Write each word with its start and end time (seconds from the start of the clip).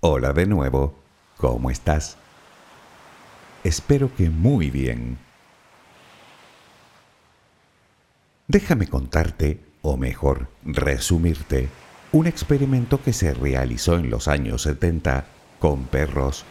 Hola 0.00 0.32
de 0.32 0.46
nuevo, 0.46 0.94
¿cómo 1.38 1.72
estás? 1.72 2.16
Espero 3.64 4.14
que 4.14 4.30
muy 4.30 4.70
bien. 4.70 5.18
Déjame 8.46 8.86
contarte, 8.86 9.58
o 9.82 9.96
mejor, 9.96 10.46
resumirte, 10.62 11.68
un 12.12 12.28
experimento 12.28 13.02
que 13.02 13.12
se 13.12 13.34
realizó 13.34 13.96
en 13.96 14.08
los 14.08 14.28
años 14.28 14.62
70 14.62 15.24
con 15.58 15.86
perros. 15.86 16.44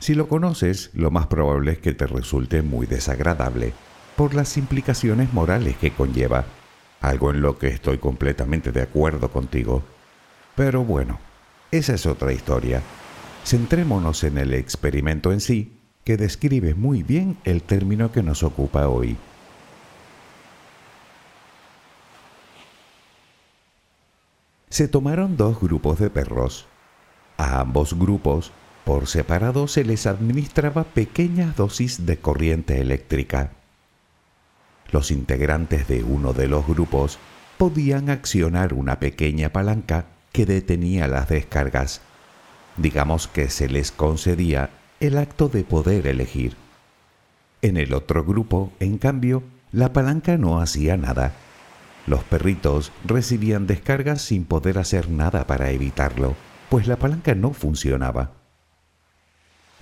Si 0.00 0.16
lo 0.16 0.26
conoces, 0.26 0.90
lo 0.94 1.12
más 1.12 1.28
probable 1.28 1.70
es 1.70 1.78
que 1.78 1.94
te 1.94 2.08
resulte 2.08 2.62
muy 2.62 2.88
desagradable 2.88 3.72
por 4.16 4.34
las 4.34 4.56
implicaciones 4.56 5.32
morales 5.32 5.76
que 5.76 5.92
conlleva, 5.92 6.44
algo 7.02 7.30
en 7.30 7.40
lo 7.40 7.56
que 7.56 7.68
estoy 7.68 7.98
completamente 7.98 8.72
de 8.72 8.82
acuerdo 8.82 9.30
contigo. 9.30 9.84
Pero 10.56 10.82
bueno, 10.82 11.20
esa 11.70 11.94
es 11.94 12.06
otra 12.06 12.32
historia. 12.32 12.82
Centrémonos 13.44 14.24
en 14.24 14.38
el 14.38 14.54
experimento 14.54 15.32
en 15.32 15.40
sí, 15.40 15.78
que 16.04 16.16
describe 16.16 16.74
muy 16.74 17.02
bien 17.02 17.36
el 17.44 17.62
término 17.62 18.12
que 18.12 18.22
nos 18.22 18.42
ocupa 18.42 18.88
hoy. 18.88 19.16
Se 24.70 24.88
tomaron 24.88 25.36
dos 25.36 25.60
grupos 25.60 25.98
de 25.98 26.08
perros. 26.08 26.66
A 27.36 27.60
ambos 27.60 27.98
grupos, 27.98 28.52
por 28.84 29.06
separado, 29.06 29.68
se 29.68 29.84
les 29.84 30.06
administraba 30.06 30.84
pequeñas 30.84 31.56
dosis 31.56 32.06
de 32.06 32.16
corriente 32.18 32.80
eléctrica. 32.80 33.52
Los 34.90 35.10
integrantes 35.10 35.88
de 35.88 36.04
uno 36.04 36.32
de 36.32 36.48
los 36.48 36.66
grupos 36.66 37.18
podían 37.58 38.08
accionar 38.08 38.72
una 38.72 38.98
pequeña 38.98 39.50
palanca 39.50 40.06
que 40.32 40.46
detenía 40.46 41.08
las 41.08 41.28
descargas. 41.28 42.00
Digamos 42.76 43.28
que 43.28 43.50
se 43.50 43.68
les 43.68 43.90
concedía 43.90 44.70
el 45.00 45.18
acto 45.18 45.48
de 45.48 45.64
poder 45.64 46.06
elegir. 46.06 46.56
En 47.62 47.76
el 47.76 47.92
otro 47.94 48.24
grupo, 48.24 48.72
en 48.80 48.98
cambio, 48.98 49.42
la 49.72 49.92
palanca 49.92 50.36
no 50.36 50.60
hacía 50.60 50.96
nada. 50.96 51.32
Los 52.06 52.24
perritos 52.24 52.92
recibían 53.04 53.66
descargas 53.66 54.22
sin 54.22 54.44
poder 54.44 54.78
hacer 54.78 55.10
nada 55.10 55.46
para 55.46 55.70
evitarlo, 55.70 56.34
pues 56.70 56.86
la 56.86 56.96
palanca 56.96 57.34
no 57.34 57.52
funcionaba. 57.52 58.32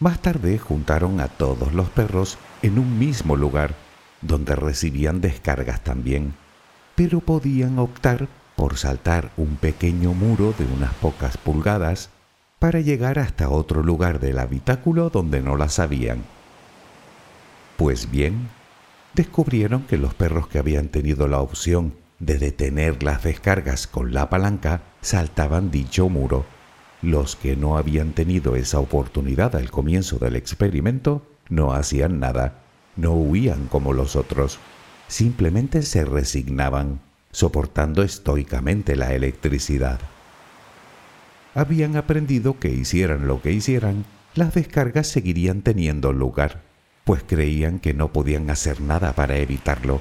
Más 0.01 0.21
tarde 0.21 0.59
juntaron 0.59 1.21
a 1.21 1.29
todos 1.29 1.73
los 1.73 1.89
perros 1.91 2.37
en 2.63 2.79
un 2.79 2.99
mismo 2.99 3.37
lugar, 3.37 3.75
donde 4.21 4.57
recibían 4.57 5.21
descargas 5.21 5.83
también, 5.85 6.35
pero 6.95 7.21
podían 7.21 7.79
optar 7.79 8.29
por 8.57 8.79
saltar 8.79 9.31
un 9.37 9.57
pequeño 9.57 10.15
muro 10.15 10.55
de 10.59 10.65
unas 10.65 10.95
pocas 10.95 11.37
pulgadas 11.37 12.11
para 12.59 12.81
llegar 12.81 13.19
hasta 13.19 13.51
otro 13.51 13.83
lugar 13.83 14.19
del 14.19 14.39
habitáculo 14.39 15.11
donde 15.11 15.43
no 15.43 15.57
las 15.57 15.79
habían. 15.79 16.25
Pues 17.77 18.11
bien, 18.11 18.49
descubrieron 19.15 19.83
que 19.83 19.99
los 19.99 20.15
perros 20.15 20.49
que 20.49 20.59
habían 20.59 20.89
tenido 20.89 21.29
la 21.29 21.41
opción 21.41 21.95
de 22.19 22.39
detener 22.39 23.03
las 23.03 23.23
descargas 23.23 23.87
con 23.87 24.15
la 24.15 24.31
palanca 24.31 24.81
saltaban 25.03 25.71
dicho 25.71 26.09
muro. 26.09 26.47
Los 27.03 27.37
que 27.37 27.57
no 27.57 27.77
habían 27.77 28.13
tenido 28.13 28.57
esa 28.57 28.79
oportunidad 28.79 29.55
al 29.55 29.71
comienzo 29.71 30.19
del 30.19 30.35
experimento 30.35 31.23
no 31.51 31.75
hacían 31.75 32.19
nada, 32.19 32.63
no 32.97 33.13
huían 33.13 33.67
como 33.67 33.93
los 33.93 34.17
otros, 34.17 34.59
simplemente 35.09 35.83
se 35.83 36.07
resignaban 36.07 37.01
soportando 37.37 38.03
estoicamente 38.03 38.97
la 38.97 39.13
electricidad. 39.13 40.01
Habían 41.55 41.97
aprendido 41.97 42.59
que 42.59 42.71
hicieran 42.71 43.27
lo 43.27 43.43
que 43.43 43.53
hicieran, 43.53 44.07
las 44.35 44.55
descargas 44.55 45.09
seguirían 45.09 45.61
teniendo 45.61 46.15
lugar, 46.15 46.63
pues 47.05 47.23
creían 47.27 47.79
que 47.79 47.93
no 47.93 48.11
podían 48.11 48.49
hacer 48.49 48.81
nada 48.81 49.13
para 49.13 49.37
evitarlo, 49.37 50.01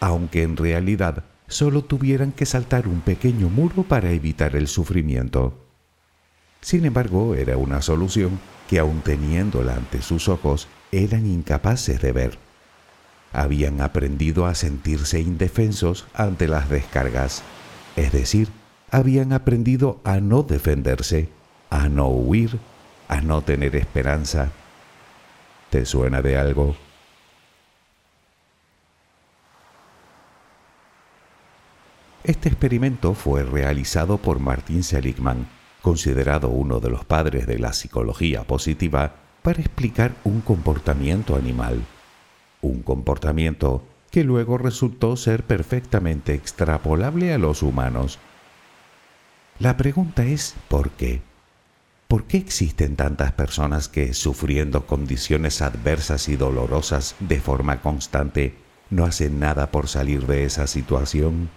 aunque 0.00 0.42
en 0.42 0.58
realidad 0.58 1.24
solo 1.48 1.82
tuvieran 1.82 2.30
que 2.30 2.44
saltar 2.44 2.88
un 2.88 3.00
pequeño 3.00 3.48
muro 3.48 3.82
para 3.84 4.10
evitar 4.10 4.54
el 4.54 4.68
sufrimiento. 4.68 5.58
Sin 6.60 6.84
embargo, 6.84 7.34
era 7.36 7.56
una 7.56 7.80
solución 7.80 8.38
que 8.68 8.80
aun 8.80 9.00
teniéndola 9.00 9.76
ante 9.76 10.02
sus 10.02 10.28
ojos, 10.28 10.68
eran 10.92 11.24
incapaces 11.24 12.02
de 12.02 12.12
ver 12.12 12.45
habían 13.36 13.82
aprendido 13.82 14.46
a 14.46 14.54
sentirse 14.54 15.20
indefensos 15.20 16.06
ante 16.14 16.48
las 16.48 16.70
descargas, 16.70 17.42
es 17.94 18.10
decir, 18.10 18.48
habían 18.90 19.34
aprendido 19.34 20.00
a 20.04 20.20
no 20.20 20.42
defenderse, 20.42 21.28
a 21.68 21.90
no 21.90 22.08
huir, 22.08 22.58
a 23.08 23.20
no 23.20 23.42
tener 23.42 23.76
esperanza. 23.76 24.52
¿Te 25.68 25.84
suena 25.84 26.22
de 26.22 26.38
algo? 26.38 26.76
Este 32.24 32.48
experimento 32.48 33.12
fue 33.12 33.42
realizado 33.42 34.16
por 34.16 34.40
Martin 34.40 34.82
Seligman, 34.82 35.46
considerado 35.82 36.48
uno 36.48 36.80
de 36.80 36.88
los 36.88 37.04
padres 37.04 37.46
de 37.46 37.58
la 37.58 37.74
psicología 37.74 38.44
positiva, 38.44 39.16
para 39.42 39.60
explicar 39.60 40.12
un 40.24 40.40
comportamiento 40.40 41.36
animal 41.36 41.84
un 42.66 42.82
comportamiento 42.82 43.82
que 44.10 44.24
luego 44.24 44.58
resultó 44.58 45.16
ser 45.16 45.44
perfectamente 45.44 46.34
extrapolable 46.34 47.32
a 47.32 47.38
los 47.38 47.62
humanos. 47.62 48.18
La 49.58 49.76
pregunta 49.76 50.24
es 50.24 50.54
¿por 50.68 50.90
qué? 50.90 51.22
¿Por 52.08 52.24
qué 52.24 52.36
existen 52.36 52.94
tantas 52.94 53.32
personas 53.32 53.88
que, 53.88 54.14
sufriendo 54.14 54.86
condiciones 54.86 55.60
adversas 55.60 56.28
y 56.28 56.36
dolorosas 56.36 57.16
de 57.18 57.40
forma 57.40 57.80
constante, 57.80 58.54
no 58.90 59.04
hacen 59.04 59.40
nada 59.40 59.72
por 59.72 59.88
salir 59.88 60.26
de 60.26 60.44
esa 60.44 60.68
situación? 60.68 61.50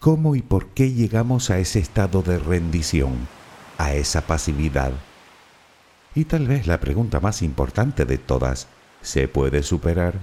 ¿Cómo 0.00 0.34
y 0.34 0.42
por 0.42 0.70
qué 0.70 0.92
llegamos 0.92 1.50
a 1.50 1.60
ese 1.60 1.78
estado 1.78 2.22
de 2.22 2.38
rendición, 2.38 3.28
a 3.78 3.94
esa 3.94 4.22
pasividad? 4.22 4.92
Y 6.16 6.24
tal 6.24 6.48
vez 6.48 6.66
la 6.66 6.80
pregunta 6.80 7.20
más 7.20 7.42
importante 7.42 8.04
de 8.04 8.18
todas, 8.18 8.66
¿Se 9.02 9.26
puede 9.28 9.62
superar? 9.62 10.14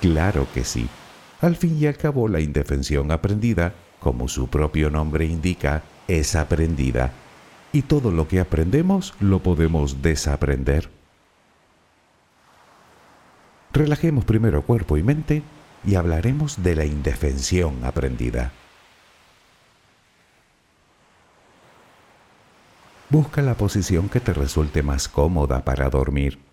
claro 0.00 0.46
que 0.52 0.64
sí. 0.64 0.88
Al 1.40 1.56
fin 1.56 1.76
y 1.80 1.86
al 1.86 1.96
cabo, 1.96 2.28
la 2.28 2.40
indefensión 2.40 3.10
aprendida, 3.10 3.74
como 3.98 4.28
su 4.28 4.48
propio 4.48 4.90
nombre 4.90 5.24
indica, 5.24 5.82
es 6.06 6.36
aprendida. 6.36 7.12
Y 7.72 7.82
todo 7.82 8.10
lo 8.10 8.28
que 8.28 8.40
aprendemos 8.40 9.14
lo 9.20 9.40
podemos 9.40 10.02
desaprender. 10.02 10.90
Relajemos 13.72 14.24
primero 14.24 14.62
cuerpo 14.62 14.96
y 14.96 15.02
mente 15.02 15.42
y 15.86 15.94
hablaremos 15.94 16.62
de 16.62 16.74
la 16.74 16.84
indefensión 16.84 17.84
aprendida. 17.84 18.52
Busca 23.08 23.40
la 23.42 23.54
posición 23.54 24.08
que 24.08 24.20
te 24.20 24.32
resulte 24.32 24.82
más 24.82 25.08
cómoda 25.08 25.64
para 25.64 25.88
dormir 25.88 26.49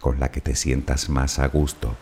con 0.00 0.20
la 0.20 0.30
que 0.30 0.40
te 0.40 0.54
sientas 0.54 1.08
más 1.08 1.38
a 1.38 1.48
gusto. 1.48 1.96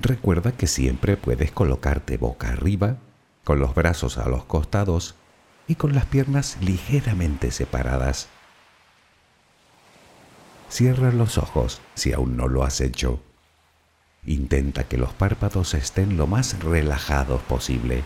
Recuerda 0.00 0.52
que 0.52 0.66
siempre 0.66 1.16
puedes 1.16 1.52
colocarte 1.52 2.16
boca 2.16 2.48
arriba, 2.48 2.96
con 3.44 3.58
los 3.58 3.74
brazos 3.74 4.18
a 4.18 4.28
los 4.28 4.44
costados 4.44 5.14
y 5.66 5.76
con 5.76 5.94
las 5.94 6.06
piernas 6.06 6.58
ligeramente 6.60 7.50
separadas. 7.50 8.28
Cierra 10.68 11.12
los 11.12 11.38
ojos 11.38 11.80
si 11.94 12.12
aún 12.12 12.36
no 12.36 12.48
lo 12.48 12.64
has 12.64 12.80
hecho. 12.80 13.20
Intenta 14.24 14.84
que 14.84 14.96
los 14.96 15.12
párpados 15.12 15.74
estén 15.74 16.16
lo 16.16 16.26
más 16.26 16.58
relajados 16.62 17.42
posible. 17.42 18.04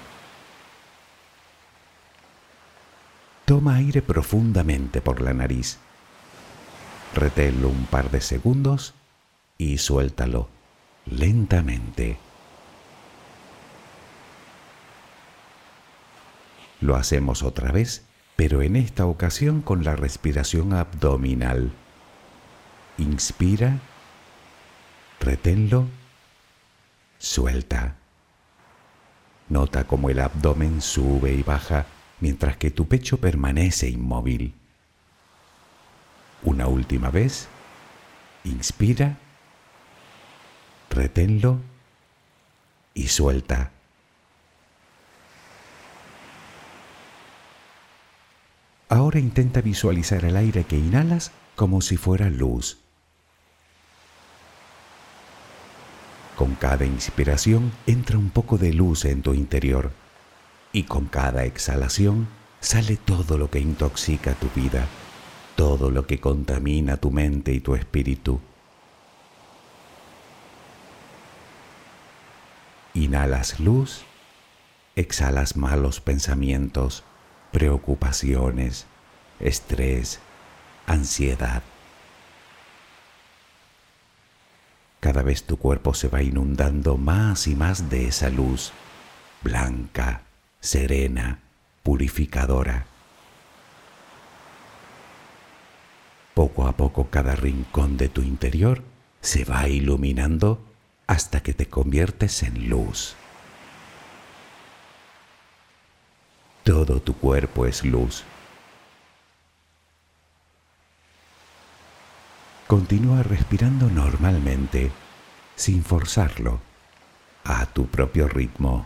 Toma 3.44 3.76
aire 3.76 4.02
profundamente 4.02 5.00
por 5.00 5.20
la 5.20 5.32
nariz 5.32 5.78
Reténlo 7.16 7.70
un 7.70 7.86
par 7.86 8.10
de 8.10 8.20
segundos 8.20 8.92
y 9.56 9.78
suéltalo. 9.78 10.50
lentamente. 11.06 12.18
Lo 16.82 16.94
hacemos 16.96 17.42
otra 17.42 17.72
vez, 17.72 18.04
pero 18.36 18.60
en 18.60 18.76
esta 18.76 19.06
ocasión 19.06 19.62
con 19.62 19.82
la 19.82 19.96
respiración 19.96 20.74
abdominal. 20.74 21.72
Inspira, 22.98 23.78
reténlo, 25.18 25.86
suelta. 27.18 27.96
Nota 29.48 29.86
cómo 29.86 30.10
el 30.10 30.20
abdomen 30.20 30.82
sube 30.82 31.32
y 31.32 31.42
baja 31.42 31.86
mientras 32.20 32.58
que 32.58 32.70
tu 32.70 32.86
pecho 32.86 33.16
permanece 33.16 33.88
inmóvil. 33.88 34.54
Una 36.42 36.66
última 36.68 37.10
vez, 37.10 37.48
inspira, 38.44 39.18
reténlo 40.90 41.58
y 42.94 43.08
suelta. 43.08 43.72
Ahora 48.88 49.18
intenta 49.18 49.60
visualizar 49.60 50.24
el 50.24 50.36
aire 50.36 50.64
que 50.64 50.76
inhalas 50.76 51.32
como 51.56 51.80
si 51.80 51.96
fuera 51.96 52.30
luz. 52.30 52.78
Con 56.36 56.54
cada 56.54 56.84
inspiración 56.84 57.72
entra 57.86 58.18
un 58.18 58.30
poco 58.30 58.58
de 58.58 58.72
luz 58.72 59.04
en 59.06 59.22
tu 59.22 59.34
interior 59.34 59.90
y 60.72 60.84
con 60.84 61.06
cada 61.06 61.44
exhalación 61.44 62.28
sale 62.60 62.96
todo 62.96 63.38
lo 63.38 63.50
que 63.50 63.58
intoxica 63.58 64.34
tu 64.34 64.48
vida, 64.54 64.86
todo 65.56 65.90
lo 65.90 66.06
que 66.06 66.20
contamina 66.20 66.98
tu 66.98 67.10
mente 67.10 67.52
y 67.52 67.60
tu 67.60 67.74
espíritu. 67.74 68.40
Inhalas 72.94 73.58
luz, 73.58 74.04
exhalas 74.94 75.56
malos 75.56 76.00
pensamientos, 76.00 77.04
preocupaciones, 77.52 78.86
estrés, 79.40 80.20
ansiedad. 80.86 81.62
Cada 85.00 85.22
vez 85.22 85.44
tu 85.44 85.56
cuerpo 85.56 85.94
se 85.94 86.08
va 86.08 86.22
inundando 86.22 86.96
más 86.96 87.46
y 87.46 87.54
más 87.54 87.90
de 87.90 88.08
esa 88.08 88.28
luz, 88.28 88.72
blanca, 89.42 90.22
serena, 90.60 91.38
purificadora. 91.82 92.86
Poco 96.36 96.66
a 96.66 96.72
poco 96.72 97.08
cada 97.08 97.34
rincón 97.34 97.96
de 97.96 98.10
tu 98.10 98.20
interior 98.20 98.82
se 99.22 99.46
va 99.46 99.68
iluminando 99.68 100.62
hasta 101.06 101.42
que 101.42 101.54
te 101.54 101.66
conviertes 101.70 102.42
en 102.42 102.68
luz. 102.68 103.16
Todo 106.62 107.00
tu 107.00 107.16
cuerpo 107.16 107.64
es 107.64 107.86
luz. 107.86 108.22
Continúa 112.66 113.22
respirando 113.22 113.88
normalmente, 113.88 114.92
sin 115.54 115.82
forzarlo, 115.82 116.60
a 117.44 117.64
tu 117.64 117.86
propio 117.86 118.28
ritmo. 118.28 118.84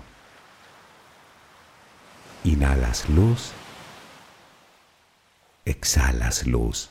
Inhalas 2.44 3.08
luz, 3.08 3.50
exhalas 5.64 6.46
luz. 6.46 6.90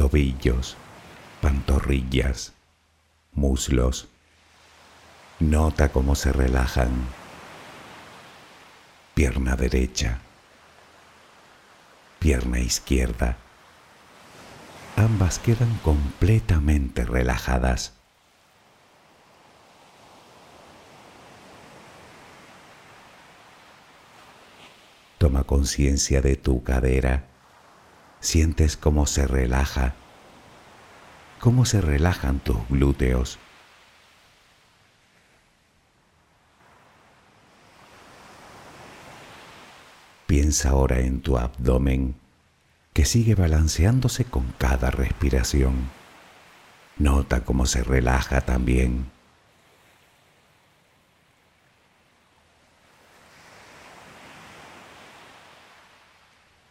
Tobillos 0.00 0.78
pantorrillas, 1.42 2.54
muslos. 3.34 4.08
Nota 5.40 5.90
cómo 5.90 6.14
se 6.14 6.32
relajan. 6.32 7.06
Pierna 9.12 9.56
derecha, 9.56 10.20
pierna 12.18 12.60
izquierda. 12.60 13.36
Ambas 14.96 15.38
quedan 15.38 15.76
completamente 15.84 17.04
relajadas. 17.04 17.92
Toma 25.18 25.44
conciencia 25.44 26.22
de 26.22 26.36
tu 26.36 26.64
cadera. 26.64 27.29
Sientes 28.20 28.76
cómo 28.76 29.06
se 29.06 29.26
relaja 29.26 29.94
cómo 31.40 31.64
se 31.64 31.80
relajan 31.80 32.38
tus 32.38 32.58
glúteos. 32.68 33.38
Piensa 40.26 40.70
ahora 40.70 41.00
en 41.00 41.22
tu 41.22 41.38
abdomen 41.38 42.14
que 42.92 43.04
sigue 43.04 43.34
balanceándose 43.34 44.24
con 44.26 44.52
cada 44.58 44.90
respiración. 44.90 45.90
Nota 46.98 47.44
cómo 47.44 47.66
se 47.66 47.82
relaja 47.82 48.42
también. 48.42 49.10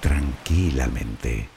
tranquilamente. 0.00 1.55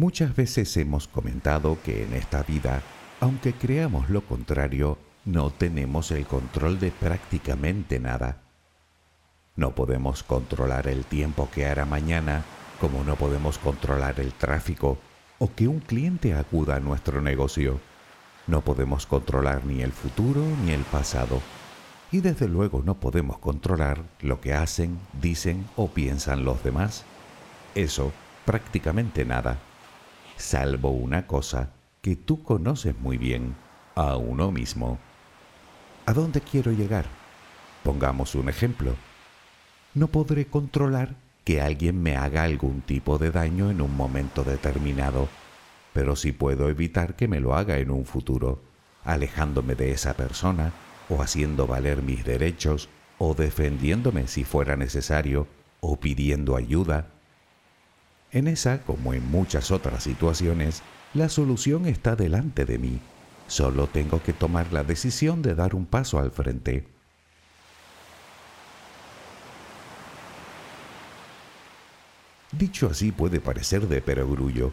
Muchas 0.00 0.34
veces 0.34 0.74
hemos 0.78 1.08
comentado 1.08 1.76
que 1.84 2.04
en 2.04 2.14
esta 2.14 2.42
vida, 2.42 2.80
aunque 3.20 3.52
creamos 3.52 4.08
lo 4.08 4.22
contrario, 4.22 4.96
no 5.26 5.50
tenemos 5.50 6.10
el 6.10 6.24
control 6.24 6.80
de 6.80 6.90
prácticamente 6.90 8.00
nada. 8.00 8.40
No 9.56 9.74
podemos 9.74 10.22
controlar 10.22 10.88
el 10.88 11.04
tiempo 11.04 11.50
que 11.52 11.66
hará 11.66 11.84
mañana, 11.84 12.44
como 12.80 13.04
no 13.04 13.16
podemos 13.16 13.58
controlar 13.58 14.20
el 14.20 14.32
tráfico 14.32 14.96
o 15.38 15.54
que 15.54 15.68
un 15.68 15.80
cliente 15.80 16.32
acuda 16.32 16.76
a 16.76 16.80
nuestro 16.80 17.20
negocio. 17.20 17.78
No 18.46 18.62
podemos 18.62 19.04
controlar 19.04 19.66
ni 19.66 19.82
el 19.82 19.92
futuro 19.92 20.42
ni 20.64 20.72
el 20.72 20.84
pasado. 20.84 21.42
Y 22.10 22.22
desde 22.22 22.48
luego 22.48 22.80
no 22.82 22.94
podemos 22.94 23.36
controlar 23.36 24.02
lo 24.22 24.40
que 24.40 24.54
hacen, 24.54 24.98
dicen 25.20 25.66
o 25.76 25.88
piensan 25.88 26.46
los 26.46 26.64
demás. 26.64 27.04
Eso, 27.74 28.14
prácticamente 28.46 29.26
nada 29.26 29.58
salvo 30.40 30.90
una 30.90 31.26
cosa 31.26 31.70
que 32.02 32.16
tú 32.16 32.42
conoces 32.42 32.98
muy 32.98 33.18
bien, 33.18 33.54
a 33.94 34.16
uno 34.16 34.50
mismo. 34.50 34.98
¿A 36.06 36.12
dónde 36.12 36.40
quiero 36.40 36.72
llegar? 36.72 37.06
Pongamos 37.82 38.34
un 38.34 38.48
ejemplo. 38.48 38.94
No 39.94 40.08
podré 40.08 40.46
controlar 40.46 41.14
que 41.44 41.60
alguien 41.60 42.02
me 42.02 42.16
haga 42.16 42.44
algún 42.44 42.80
tipo 42.80 43.18
de 43.18 43.30
daño 43.30 43.70
en 43.70 43.80
un 43.80 43.96
momento 43.96 44.44
determinado, 44.44 45.28
pero 45.92 46.16
sí 46.16 46.32
puedo 46.32 46.68
evitar 46.68 47.16
que 47.16 47.28
me 47.28 47.40
lo 47.40 47.54
haga 47.54 47.78
en 47.78 47.90
un 47.90 48.04
futuro, 48.04 48.62
alejándome 49.04 49.74
de 49.74 49.92
esa 49.92 50.14
persona 50.14 50.72
o 51.08 51.22
haciendo 51.22 51.66
valer 51.66 52.02
mis 52.02 52.24
derechos 52.24 52.88
o 53.18 53.34
defendiéndome 53.34 54.28
si 54.28 54.44
fuera 54.44 54.76
necesario 54.76 55.46
o 55.80 55.98
pidiendo 55.98 56.56
ayuda 56.56 57.08
en 58.32 58.48
esa, 58.48 58.82
como 58.82 59.14
en 59.14 59.28
muchas 59.30 59.70
otras 59.70 60.02
situaciones, 60.04 60.82
la 61.14 61.28
solución 61.28 61.86
está 61.86 62.16
delante 62.16 62.64
de 62.64 62.78
mí. 62.78 63.00
Solo 63.46 63.88
tengo 63.88 64.22
que 64.22 64.32
tomar 64.32 64.72
la 64.72 64.84
decisión 64.84 65.42
de 65.42 65.54
dar 65.54 65.74
un 65.74 65.86
paso 65.86 66.18
al 66.18 66.30
frente. 66.30 66.86
Dicho 72.52 72.88
así 72.88 73.12
puede 73.12 73.40
parecer 73.40 73.88
de 73.88 74.00
perogrullo, 74.00 74.72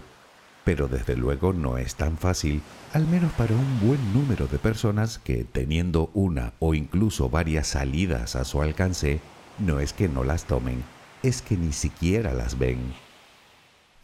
pero 0.64 0.88
desde 0.88 1.16
luego 1.16 1.54
no 1.54 1.78
es 1.78 1.96
tan 1.96 2.18
fácil, 2.18 2.62
al 2.94 3.08
menos 3.08 3.32
para 3.34 3.56
un 3.56 3.80
buen 3.80 4.14
número 4.14 4.48
de 4.48 4.58
personas 4.58 5.20
que, 5.20 5.44
teniendo 5.44 6.10
una 6.14 6.54
o 6.60 6.74
incluso 6.74 7.30
varias 7.30 7.68
salidas 7.68 8.36
a 8.36 8.46
su 8.46 8.62
alcance, 8.62 9.22
no 9.60 9.80
es 9.80 9.94
que 9.94 10.10
no 10.10 10.24
las 10.24 10.46
tomen, 10.46 10.84
es 11.24 11.42
que 11.42 11.56
ni 11.56 11.72
siquiera 11.72 12.34
las 12.34 12.58
ven. 12.60 13.07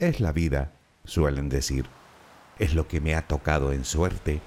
Es 0.03 0.19
la 0.19 0.33
vida, 0.33 0.74
suelen 1.05 1.48
decir. 1.48 1.86
Es 2.60 2.75
lo 2.75 2.89
que 2.89 3.00
me 3.00 3.15
ha 3.15 3.25
tocado 3.25 3.72
en 3.72 3.86
suerte. 3.86 4.41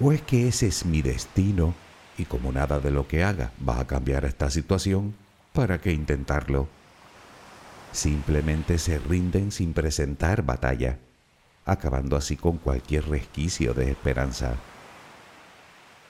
¿O 0.00 0.10
es 0.10 0.22
que 0.22 0.48
ese 0.48 0.66
es 0.66 0.84
mi 0.84 1.02
destino 1.02 1.72
y 2.16 2.24
como 2.24 2.50
nada 2.50 2.80
de 2.80 2.90
lo 2.90 3.06
que 3.06 3.22
haga 3.22 3.52
va 3.66 3.78
a 3.78 3.86
cambiar 3.86 4.24
esta 4.24 4.50
situación, 4.50 5.14
¿para 5.52 5.80
qué 5.80 5.92
intentarlo? 5.92 6.66
Simplemente 7.92 8.76
se 8.78 8.98
rinden 8.98 9.52
sin 9.52 9.72
presentar 9.72 10.42
batalla, 10.42 10.98
acabando 11.64 12.16
así 12.16 12.34
con 12.34 12.58
cualquier 12.58 13.08
resquicio 13.08 13.74
de 13.74 13.92
esperanza. 13.92 14.56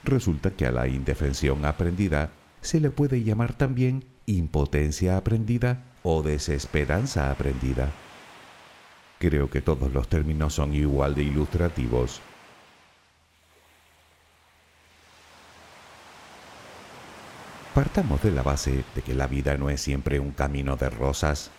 Resulta 0.03 0.49
que 0.49 0.65
a 0.65 0.71
la 0.71 0.87
indefensión 0.87 1.63
aprendida 1.63 2.31
se 2.61 2.79
le 2.79 2.89
puede 2.89 3.23
llamar 3.23 3.53
también 3.53 4.05
impotencia 4.25 5.15
aprendida 5.15 5.83
o 6.01 6.23
desesperanza 6.23 7.29
aprendida. 7.29 7.91
Creo 9.19 9.49
que 9.49 9.59
todos 9.59 9.91
los 9.91 10.07
términos 10.07 10.53
son 10.53 10.73
igual 10.73 11.13
de 11.13 11.23
ilustrativos. 11.23 12.21
Partamos 17.75 18.23
de 18.23 18.31
la 18.31 18.43
base 18.43 18.85
de 18.95 19.01
que 19.01 19.13
la 19.13 19.27
vida 19.27 19.57
no 19.57 19.69
es 19.69 19.81
siempre 19.81 20.21
un 20.21 20.31
camino 20.31 20.77
de 20.77 20.89
rosas. 20.89 21.51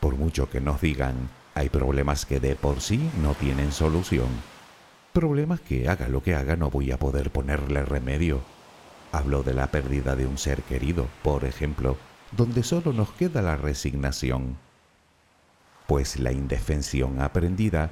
Por 0.00 0.16
mucho 0.16 0.50
que 0.50 0.60
nos 0.60 0.80
digan, 0.80 1.30
hay 1.54 1.68
problemas 1.68 2.26
que 2.26 2.40
de 2.40 2.56
por 2.56 2.80
sí 2.80 3.08
no 3.22 3.34
tienen 3.34 3.70
solución. 3.70 4.28
Problemas 5.12 5.60
que 5.60 5.88
haga 5.88 6.08
lo 6.08 6.24
que 6.24 6.34
haga 6.34 6.56
no 6.56 6.68
voy 6.68 6.90
a 6.90 6.98
poder 6.98 7.30
ponerle 7.30 7.84
remedio. 7.84 8.40
Hablo 9.12 9.44
de 9.44 9.54
la 9.54 9.68
pérdida 9.68 10.16
de 10.16 10.26
un 10.26 10.36
ser 10.36 10.62
querido, 10.62 11.06
por 11.22 11.44
ejemplo, 11.44 11.96
donde 12.32 12.64
solo 12.64 12.92
nos 12.92 13.12
queda 13.12 13.40
la 13.40 13.56
resignación 13.56 14.56
pues 15.88 16.20
la 16.20 16.32
indefensión 16.32 17.22
aprendida 17.22 17.90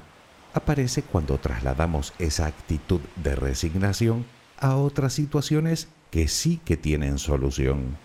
aparece 0.53 1.01
cuando 1.01 1.39
trasladamos 1.39 2.13
esa 2.19 2.45
actitud 2.45 3.01
de 3.15 3.35
resignación 3.35 4.23
a 4.59 4.75
otras 4.75 5.13
situaciones 5.13 5.87
que 6.11 6.27
sí 6.27 6.61
que 6.63 6.77
tienen 6.77 7.17
solución. 7.17 7.97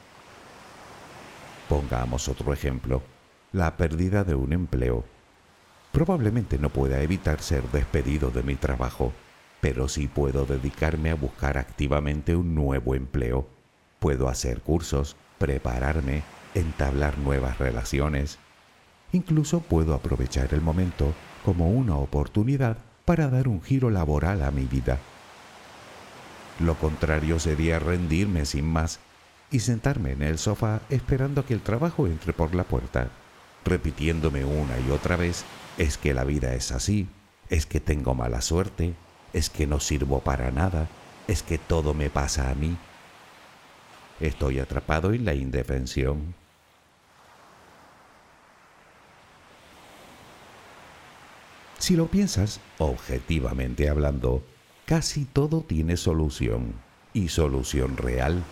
Pongamos 1.68 2.28
otro 2.28 2.54
ejemplo, 2.54 3.02
la 3.52 3.76
pérdida 3.76 4.24
de 4.24 4.34
un 4.34 4.54
empleo. 4.54 5.04
Probablemente 5.92 6.58
no 6.58 6.70
pueda 6.70 7.02
evitar 7.02 7.42
ser 7.42 7.62
despedido 7.70 8.30
de 8.30 8.42
mi 8.42 8.54
trabajo, 8.54 9.12
pero 9.60 9.88
sí 9.88 10.08
puedo 10.08 10.46
dedicarme 10.46 11.10
a 11.10 11.16
buscar 11.16 11.58
activamente 11.58 12.34
un 12.34 12.54
nuevo 12.54 12.94
empleo. 12.94 13.46
Puedo 13.98 14.30
hacer 14.30 14.62
cursos, 14.62 15.16
prepararme, 15.36 16.22
entablar 16.54 17.18
nuevas 17.18 17.58
relaciones. 17.58 18.38
Incluso 19.12 19.60
puedo 19.60 19.94
aprovechar 19.94 20.54
el 20.54 20.60
momento 20.60 21.12
como 21.44 21.70
una 21.70 21.96
oportunidad 21.96 22.78
para 23.04 23.28
dar 23.28 23.48
un 23.48 23.62
giro 23.62 23.90
laboral 23.90 24.42
a 24.42 24.50
mi 24.50 24.64
vida. 24.64 24.98
Lo 26.60 26.74
contrario 26.76 27.38
sería 27.38 27.78
rendirme 27.78 28.44
sin 28.46 28.64
más 28.64 29.00
y 29.50 29.60
sentarme 29.60 30.12
en 30.12 30.22
el 30.22 30.38
sofá 30.38 30.80
esperando 30.88 31.44
que 31.44 31.54
el 31.54 31.60
trabajo 31.60 32.06
entre 32.06 32.32
por 32.32 32.54
la 32.54 32.64
puerta, 32.64 33.08
repitiéndome 33.64 34.44
una 34.44 34.78
y 34.78 34.90
otra 34.90 35.16
vez, 35.16 35.44
es 35.78 35.98
que 35.98 36.14
la 36.14 36.24
vida 36.24 36.54
es 36.54 36.72
así, 36.72 37.08
es 37.50 37.66
que 37.66 37.80
tengo 37.80 38.14
mala 38.14 38.40
suerte, 38.40 38.94
es 39.32 39.50
que 39.50 39.66
no 39.66 39.80
sirvo 39.80 40.20
para 40.20 40.50
nada, 40.50 40.88
es 41.28 41.42
que 41.42 41.58
todo 41.58 41.94
me 41.94 42.10
pasa 42.10 42.50
a 42.50 42.54
mí. 42.54 42.76
Estoy 44.20 44.58
atrapado 44.58 45.12
en 45.12 45.24
la 45.24 45.34
indefensión. 45.34 46.34
Si 51.82 51.96
lo 51.96 52.06
piensas, 52.06 52.60
objetivamente 52.78 53.88
hablando, 53.88 54.44
casi 54.86 55.24
todo 55.24 55.62
tiene 55.62 55.96
solución, 55.96 56.74
y 57.12 57.26
solución 57.26 57.96
real, 57.96 58.44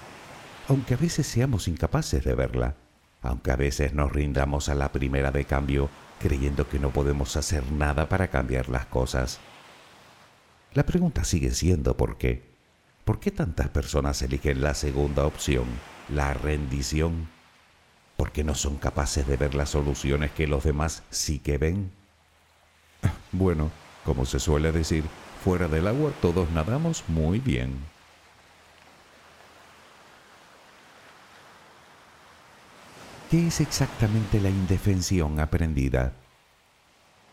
aunque 0.67 0.95
a 0.95 0.97
veces 0.97 1.29
seamos 1.29 1.69
incapaces 1.69 2.25
de 2.25 2.35
verla, 2.35 2.75
aunque 3.23 3.53
a 3.53 3.57
veces 3.57 3.95
nos 3.95 4.11
rindamos 4.11 4.69
a 4.69 4.75
la 4.75 4.91
primera 4.91 5.31
de 5.31 5.45
cambio 5.45 5.91
creyendo 6.19 6.69
que 6.69 6.81
no 6.81 6.91
podemos 6.91 7.37
hacer 7.37 7.71
nada 7.71 8.09
para 8.09 8.33
cambiar 8.33 8.69
las 8.69 8.87
cosas. 8.87 9.39
La 10.75 10.85
pregunta 10.85 11.23
sigue 11.23 11.53
siendo 11.53 11.97
¿por 11.97 12.19
qué? 12.19 12.51
¿Por 13.05 13.21
qué 13.21 13.31
tantas 13.31 13.69
personas 13.69 14.23
eligen 14.23 14.61
la 14.61 14.75
segunda 14.75 15.25
opción, 15.25 15.67
la 16.09 16.35
rendición? 16.35 17.29
¿Por 18.17 18.33
qué 18.33 18.43
no 18.43 18.57
son 18.57 18.79
capaces 18.79 19.25
de 19.29 19.37
ver 19.37 19.55
las 19.55 19.71
soluciones 19.71 20.33
que 20.33 20.49
los 20.49 20.65
demás 20.65 21.05
sí 21.11 21.39
que 21.39 21.59
ven? 21.59 22.00
Bueno, 23.33 23.71
como 24.04 24.26
se 24.26 24.40
suele 24.40 24.73
decir, 24.73 25.04
fuera 25.45 25.69
del 25.69 25.87
agua 25.87 26.12
todos 26.21 26.50
nadamos 26.50 27.04
muy 27.09 27.38
bien. 27.38 27.78
¿Qué 33.30 33.47
es 33.47 33.61
exactamente 33.61 34.40
la 34.40 34.50
indefensión 34.50 35.38
aprendida? 35.38 36.12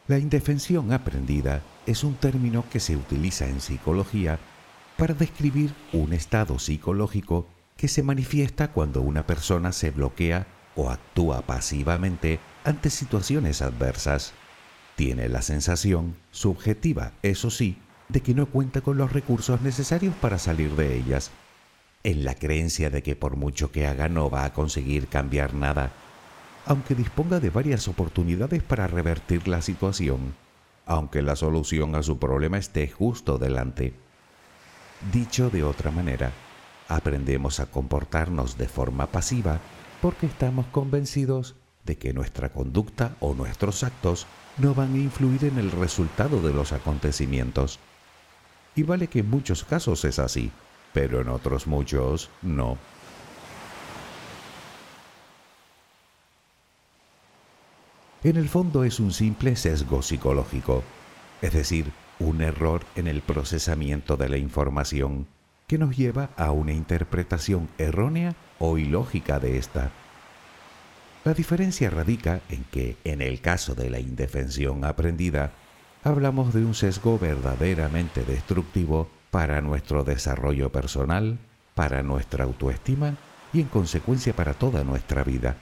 La 0.07 0.19
indefensión 0.19 0.93
aprendida 0.93 1.63
es 1.88 2.03
un 2.03 2.13
término 2.13 2.63
que 2.69 2.79
se 2.79 2.95
utiliza 2.95 3.47
en 3.47 3.59
psicología 3.59 4.38
para 4.95 5.15
describir 5.15 5.74
un 5.93 6.13
estado 6.13 6.59
psicológico 6.59 7.47
que 7.77 7.88
se 7.88 8.03
manifiesta 8.03 8.71
cuando 8.71 9.01
una 9.01 9.25
persona 9.25 9.71
se 9.71 9.91
bloquea 9.91 10.45
o 10.75 10.91
actúa 10.91 11.41
pasivamente 11.41 12.39
ante 12.63 12.89
situaciones 12.89 13.62
adversas. 13.62 14.33
Tiene 14.98 15.30
la 15.30 15.44
sensación, 15.44 16.16
subjetiva, 16.32 17.13
eso 17.22 17.51
sí, 17.51 17.77
de 18.10 18.22
que 18.22 18.34
no 18.34 18.48
cuenta 18.48 18.82
con 18.82 18.98
los 18.98 19.13
recursos 19.13 19.62
necesarios 19.62 20.16
para 20.16 20.39
salir 20.39 20.72
de 20.75 20.98
ellas, 20.98 21.30
en 22.04 22.25
la 22.25 22.34
creencia 22.34 22.89
de 22.89 23.04
que 23.04 23.16
por 23.16 23.36
mucho 23.36 23.72
que 23.72 23.86
haga 23.86 24.10
no 24.10 24.32
va 24.32 24.44
a 24.44 24.54
conseguir 24.54 25.08
cambiar 25.08 25.54
nada, 25.54 25.92
aunque 26.66 26.96
disponga 26.96 27.39
de 27.39 27.51
varias 27.51 27.88
oportunidades 27.88 28.63
para 28.63 28.88
revertir 28.88 29.48
la 29.48 29.62
situación, 29.62 30.34
aunque 30.88 31.22
la 31.22 31.36
solución 31.36 31.94
a 31.94 32.01
su 32.01 32.18
problema 32.18 32.58
esté 32.58 32.88
justo 32.88 33.38
delante. 33.38 33.94
Dicho 35.13 35.51
de 35.51 35.63
otra 35.63 35.92
manera, 35.92 36.31
aprendemos 36.88 37.60
a 37.60 37.68
comportarnos 37.68 38.57
de 38.57 38.68
forma 38.68 39.05
pasiva 39.05 39.60
porque 40.01 40.25
estamos 40.25 40.66
convencidos 40.72 41.55
de 41.86 42.00
que 42.00 42.14
nuestra 42.14 42.50
conducta 42.50 43.16
o 43.20 43.36
nuestros 43.36 43.83
actos 43.83 44.25
no 44.57 44.74
van 44.74 44.93
a 44.93 44.98
influir 44.98 45.46
en 45.46 45.57
el 45.57 45.72
resultado 45.72 46.41
de 46.41 46.53
los 46.53 46.72
acontecimientos. 46.72 47.79
Y 48.75 48.83
vale 48.83 49.07
que 49.07 49.20
en 49.20 49.29
muchos 49.29 49.63
casos 49.63 50.05
es 50.05 50.20
así, 50.20 50.51
pero 50.93 51.22
en 51.22 51.29
otros 51.29 51.67
muchos 51.67 52.29
no. 52.41 52.77
En 58.24 58.35
el 58.35 58.50
fondo 58.50 58.83
es 58.83 59.00
un 59.00 59.13
simple 59.13 59.55
sesgo 59.55 60.01
psicológico, 60.01 60.83
es 61.41 61.53
decir, 61.53 61.91
un 62.20 62.41
error 62.41 62.83
en 62.96 63.07
el 63.07 63.22
procesamiento 63.22 64.17
de 64.17 64.27
la 64.27 64.37
información 64.37 65.27
que 65.67 65.77
nos 65.77 65.96
lleva 65.96 66.31
a 66.35 66.51
una 66.51 66.74
interpretación 66.74 67.70
errónea 67.77 68.35
o 68.57 68.77
ilógica 68.77 69.39
de 69.39 69.57
esta. 69.57 69.91
La 71.27 71.33
diferencia 71.33 71.90
radica 71.90 72.40
en 72.48 72.63
que, 72.72 72.96
en 73.03 73.22
el 73.22 73.42
caso 73.42 73.75
de 73.75 73.90
la 73.90 74.00
indefensión 74.00 74.85
aprendida, 74.85 75.51
hablamos 76.01 76.53
de 76.53 76.63
un 76.63 76.74
sesgo 76.74 77.20
verdaderamente 77.20 78.24
destructivo 78.24 79.09
para 79.29 79.59
nuestro 79.59 80.05
desarrollo 80.05 80.72
personal, 80.72 81.37
para 81.75 82.01
nuestra 82.01 82.46
autoestima 82.46 83.18
y 83.51 83.59
en 83.59 83.68
consecuencia 83.68 84.33
para 84.37 84.53
toda 84.53 84.85
nuestra 84.85 85.25
vida. 85.25 85.57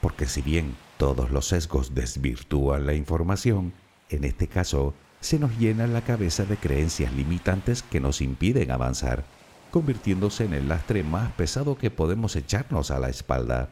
Porque 0.00 0.26
si 0.26 0.40
bien 0.40 0.76
todos 0.98 1.32
los 1.32 1.48
sesgos 1.48 1.92
desvirtúan 1.96 2.86
la 2.86 2.94
información, 2.94 3.72
en 4.08 4.22
este 4.22 4.46
caso 4.46 4.94
se 5.18 5.40
nos 5.40 5.58
llena 5.58 5.88
la 5.88 6.02
cabeza 6.02 6.44
de 6.44 6.56
creencias 6.56 7.12
limitantes 7.12 7.82
que 7.82 7.98
nos 7.98 8.20
impiden 8.20 8.70
avanzar, 8.70 9.24
convirtiéndose 9.72 10.44
en 10.44 10.54
el 10.54 10.68
lastre 10.68 11.02
más 11.02 11.32
pesado 11.32 11.76
que 11.76 11.90
podemos 11.90 12.36
echarnos 12.36 12.92
a 12.92 13.00
la 13.00 13.08
espalda. 13.08 13.70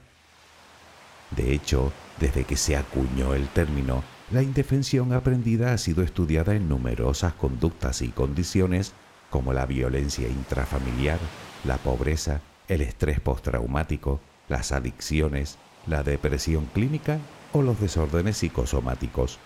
De 1.31 1.53
hecho, 1.53 1.93
desde 2.21 2.45
que 2.45 2.57
se 2.57 2.77
acuñó 2.77 3.35
el 3.35 3.49
término, 3.49 4.03
la 4.31 4.43
indefensión 4.43 5.13
aprendida 5.13 5.73
ha 5.73 5.79
sido 5.79 6.03
estudiada 6.03 6.55
en 6.55 6.69
numerosas 6.69 7.33
conductas 7.35 8.03
y 8.03 8.09
condiciones 8.09 8.93
como 9.31 9.53
la 9.53 9.67
violencia 9.67 10.29
intrafamiliar, 10.29 11.19
la 11.65 11.77
pobreza, 11.79 12.41
el 12.69 12.81
estrés 12.81 13.21
postraumático, 13.21 14.21
las 14.49 14.73
adicciones, 14.73 15.59
la 15.87 16.03
depresión 16.03 16.67
clínica 16.67 17.19
o 17.53 17.63
los 17.63 17.81
desórdenes 17.81 18.39
psicosomáticos. 18.39 19.39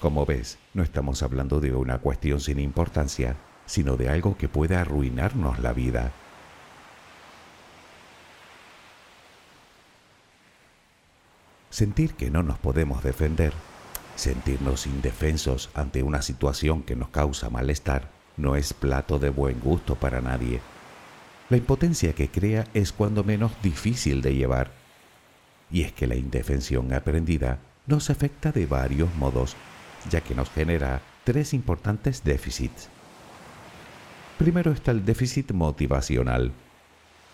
Como 0.00 0.24
ves, 0.24 0.58
no 0.74 0.82
estamos 0.82 1.22
hablando 1.22 1.60
de 1.60 1.74
una 1.74 1.98
cuestión 1.98 2.40
sin 2.40 2.58
importancia, 2.58 3.36
sino 3.66 3.96
de 3.96 4.08
algo 4.08 4.36
que 4.36 4.48
puede 4.48 4.76
arruinarnos 4.76 5.58
la 5.58 5.72
vida. 5.72 6.12
Sentir 11.70 12.14
que 12.14 12.30
no 12.30 12.42
nos 12.42 12.58
podemos 12.58 13.04
defender, 13.04 13.52
sentirnos 14.16 14.86
indefensos 14.86 15.70
ante 15.72 16.02
una 16.02 16.20
situación 16.20 16.82
que 16.82 16.96
nos 16.96 17.10
causa 17.10 17.48
malestar, 17.48 18.10
no 18.36 18.56
es 18.56 18.74
plato 18.74 19.20
de 19.20 19.30
buen 19.30 19.60
gusto 19.60 19.94
para 19.94 20.20
nadie. 20.20 20.60
La 21.48 21.56
impotencia 21.56 22.12
que 22.12 22.28
crea 22.28 22.66
es 22.74 22.92
cuando 22.92 23.22
menos 23.22 23.52
difícil 23.62 24.20
de 24.20 24.34
llevar. 24.34 24.72
Y 25.70 25.82
es 25.82 25.92
que 25.92 26.08
la 26.08 26.16
indefensión 26.16 26.92
aprendida 26.92 27.58
nos 27.86 28.10
afecta 28.10 28.50
de 28.50 28.66
varios 28.66 29.14
modos, 29.14 29.56
ya 30.10 30.20
que 30.20 30.34
nos 30.34 30.50
genera 30.50 31.00
tres 31.24 31.54
importantes 31.54 32.24
déficits. 32.24 32.88
Primero 34.38 34.72
está 34.72 34.90
el 34.90 35.04
déficit 35.04 35.52
motivacional. 35.52 36.52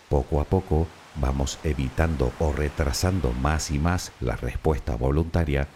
Poco 0.09 0.41
a 0.41 0.45
poco 0.45 0.87
vamos 1.19 1.59
evitando 1.63 2.31
o 2.39 2.51
retrasando 2.51 3.31
más 3.33 3.71
y 3.71 3.79
más 3.79 4.11
la 4.19 4.35
respuesta 4.35 4.95
voluntaria 4.95 5.67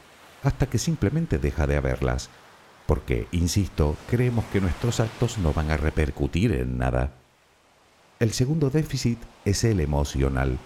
hasta 0.44 0.68
que 0.68 0.78
simplemente 0.78 1.38
deja 1.38 1.68
de 1.68 1.78
haberlas, 1.78 2.30
porque, 2.86 3.28
insisto, 3.32 3.96
creemos 4.10 4.46
que 4.46 4.62
nuestros 4.62 5.00
actos 5.00 5.38
no 5.38 5.54
van 5.54 5.72
a 5.72 5.78
repercutir 5.78 6.52
en 6.52 6.78
nada. 6.78 7.14
El 8.20 8.34
segundo 8.34 8.70
déficit 8.70 9.20
es 9.46 9.64
el 9.64 9.80
emocional. 9.80 10.58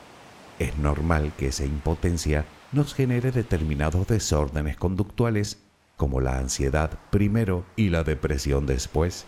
Es 0.60 0.78
normal 0.78 1.34
que 1.38 1.48
esa 1.48 1.66
impotencia 1.66 2.46
nos 2.72 2.94
genere 2.94 3.32
determinados 3.32 4.08
desórdenes 4.08 4.78
conductuales 4.78 5.60
como 5.98 6.20
la 6.20 6.38
ansiedad 6.38 6.92
primero 7.10 7.66
y 7.76 7.90
la 7.90 8.04
depresión 8.04 8.66
después. 8.66 9.26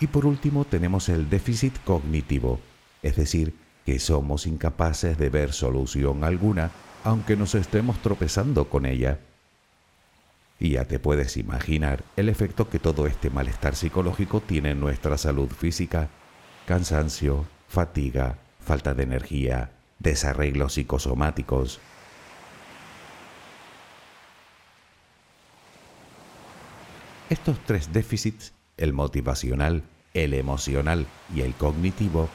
Y 0.00 0.08
por 0.08 0.26
último 0.26 0.64
tenemos 0.64 1.08
el 1.08 1.30
déficit 1.30 1.74
cognitivo, 1.84 2.60
es 3.02 3.16
decir, 3.16 3.54
que 3.86 4.00
somos 4.00 4.46
incapaces 4.46 5.16
de 5.16 5.30
ver 5.30 5.52
solución 5.52 6.24
alguna 6.24 6.72
aunque 7.04 7.36
nos 7.36 7.54
estemos 7.54 8.02
tropezando 8.02 8.68
con 8.68 8.84
ella. 8.84 9.20
Y 10.58 10.70
ya 10.70 10.86
te 10.86 10.98
puedes 10.98 11.36
imaginar 11.36 12.02
el 12.16 12.28
efecto 12.28 12.68
que 12.68 12.80
todo 12.80 13.06
este 13.06 13.30
malestar 13.30 13.76
psicológico 13.76 14.40
tiene 14.40 14.70
en 14.70 14.80
nuestra 14.80 15.16
salud 15.16 15.48
física, 15.48 16.08
cansancio, 16.66 17.46
fatiga, 17.68 18.38
falta 18.60 18.92
de 18.92 19.04
energía, 19.04 19.70
desarreglos 20.00 20.72
psicosomáticos. 20.72 21.78
Estos 27.30 27.56
tres 27.66 27.92
déficits, 27.92 28.52
el 28.78 28.92
motivacional, 28.92 29.84
el 30.12 30.34
emocional 30.34 31.06
y 31.32 31.42
el 31.42 31.54
cognitivo, 31.54 32.28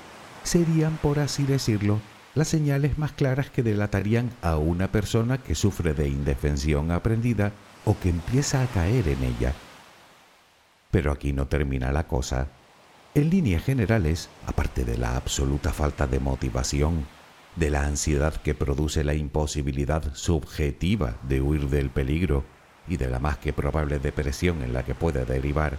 serían, 0.44 0.98
por 1.02 1.20
así 1.20 1.44
decirlo, 1.44 2.00
las 2.34 2.48
señales 2.48 2.98
más 2.98 3.12
claras 3.12 3.50
que 3.50 3.64
delatarían 3.64 4.32
a 4.42 4.58
una 4.58 4.92
persona 4.92 5.38
que 5.38 5.56
sufre 5.56 5.94
de 5.94 6.08
indefensión 6.08 6.92
aprendida 6.92 7.52
o 7.86 7.98
que 8.00 8.10
empieza 8.10 8.62
a 8.62 8.68
caer 8.68 9.08
en 9.08 9.24
ella. 9.24 9.54
Pero 10.92 11.12
aquí 11.12 11.34
no 11.34 11.48
termina 11.48 11.92
la 11.92 12.08
cosa. 12.08 12.48
En 13.14 13.30
líneas 13.30 13.64
generales, 13.64 14.30
aparte 14.46 14.86
de 14.86 14.98
la 14.98 15.18
absoluta 15.18 15.74
falta 15.74 16.08
de 16.08 16.20
motivación, 16.20 17.06
de 17.56 17.70
la 17.70 17.86
ansiedad 17.86 18.34
que 18.36 18.56
produce 18.56 19.04
la 19.04 19.14
imposibilidad 19.14 20.14
subjetiva 20.14 21.18
de 21.24 21.42
huir 21.42 21.68
del 21.68 21.90
peligro 21.90 22.46
y 22.88 22.98
de 22.98 23.10
la 23.10 23.20
más 23.20 23.38
que 23.38 23.52
probable 23.52 24.00
depresión 24.00 24.62
en 24.64 24.74
la 24.74 24.84
que 24.84 24.96
puede 24.96 25.26
derivar, 25.26 25.78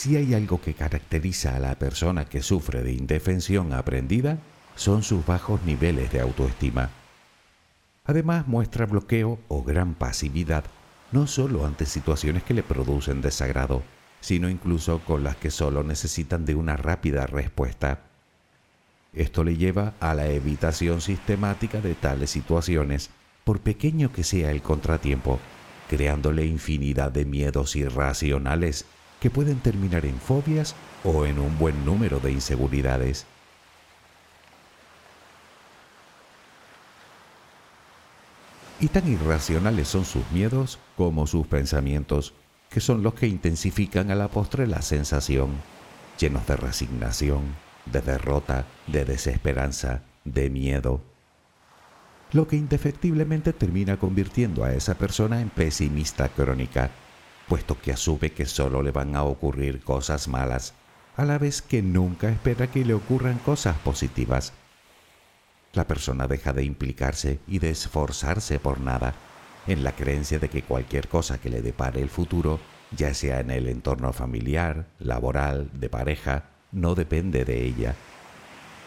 si 0.00 0.16
hay 0.16 0.32
algo 0.32 0.62
que 0.62 0.72
caracteriza 0.72 1.56
a 1.56 1.58
la 1.58 1.78
persona 1.78 2.24
que 2.24 2.40
sufre 2.40 2.82
de 2.82 2.90
indefensión 2.90 3.74
aprendida, 3.74 4.38
son 4.74 5.02
sus 5.02 5.26
bajos 5.26 5.62
niveles 5.64 6.10
de 6.10 6.20
autoestima. 6.20 6.88
Además 8.06 8.48
muestra 8.48 8.86
bloqueo 8.86 9.38
o 9.48 9.62
gran 9.62 9.92
pasividad, 9.92 10.64
no 11.12 11.26
solo 11.26 11.66
ante 11.66 11.84
situaciones 11.84 12.44
que 12.44 12.54
le 12.54 12.62
producen 12.62 13.20
desagrado, 13.20 13.82
sino 14.22 14.48
incluso 14.48 15.00
con 15.00 15.22
las 15.22 15.36
que 15.36 15.50
solo 15.50 15.82
necesitan 15.82 16.46
de 16.46 16.54
una 16.54 16.78
rápida 16.78 17.26
respuesta. 17.26 18.00
Esto 19.12 19.44
le 19.44 19.58
lleva 19.58 19.92
a 20.00 20.14
la 20.14 20.28
evitación 20.28 21.02
sistemática 21.02 21.82
de 21.82 21.94
tales 21.94 22.30
situaciones, 22.30 23.10
por 23.44 23.60
pequeño 23.60 24.10
que 24.14 24.24
sea 24.24 24.50
el 24.50 24.62
contratiempo, 24.62 25.38
creándole 25.90 26.46
infinidad 26.46 27.12
de 27.12 27.26
miedos 27.26 27.76
irracionales 27.76 28.86
que 29.20 29.30
pueden 29.30 29.60
terminar 29.60 30.06
en 30.06 30.18
fobias 30.18 30.74
o 31.04 31.26
en 31.26 31.38
un 31.38 31.58
buen 31.58 31.84
número 31.84 32.20
de 32.20 32.32
inseguridades. 32.32 33.26
Y 38.80 38.88
tan 38.88 39.06
irracionales 39.12 39.88
son 39.88 40.06
sus 40.06 40.28
miedos 40.32 40.78
como 40.96 41.26
sus 41.26 41.46
pensamientos, 41.46 42.32
que 42.70 42.80
son 42.80 43.02
los 43.02 43.12
que 43.12 43.26
intensifican 43.26 44.10
a 44.10 44.14
la 44.14 44.28
postre 44.28 44.66
la 44.66 44.80
sensación, 44.80 45.50
llenos 46.18 46.46
de 46.46 46.56
resignación, 46.56 47.42
de 47.84 48.00
derrota, 48.00 48.64
de 48.86 49.04
desesperanza, 49.04 50.02
de 50.24 50.48
miedo. 50.48 51.02
Lo 52.32 52.48
que 52.48 52.56
indefectiblemente 52.56 53.52
termina 53.52 53.98
convirtiendo 53.98 54.64
a 54.64 54.72
esa 54.72 54.94
persona 54.94 55.42
en 55.42 55.50
pesimista 55.50 56.28
crónica, 56.28 56.90
puesto 57.50 57.78
que 57.78 57.92
asume 57.92 58.32
que 58.32 58.46
solo 58.46 58.82
le 58.82 58.92
van 58.92 59.14
a 59.14 59.24
ocurrir 59.24 59.82
cosas 59.82 60.26
malas, 60.26 60.72
a 61.18 61.26
la 61.26 61.36
vez 61.36 61.60
que 61.60 61.82
nunca 61.82 62.30
espera 62.30 62.68
que 62.68 62.86
le 62.86 62.94
ocurran 62.94 63.36
cosas 63.40 63.76
positivas 63.76 64.54
la 65.72 65.86
persona 65.86 66.26
deja 66.26 66.52
de 66.52 66.64
implicarse 66.64 67.38
y 67.46 67.58
de 67.60 67.70
esforzarse 67.70 68.58
por 68.58 68.80
nada, 68.80 69.14
en 69.66 69.84
la 69.84 69.92
creencia 69.92 70.38
de 70.38 70.48
que 70.48 70.62
cualquier 70.62 71.08
cosa 71.08 71.40
que 71.40 71.50
le 71.50 71.62
depare 71.62 72.00
el 72.00 72.08
futuro, 72.08 72.58
ya 72.96 73.14
sea 73.14 73.40
en 73.40 73.50
el 73.50 73.68
entorno 73.68 74.12
familiar, 74.12 74.86
laboral, 74.98 75.70
de 75.72 75.88
pareja, 75.88 76.44
no 76.72 76.94
depende 76.94 77.44
de 77.44 77.64
ella. 77.64 77.94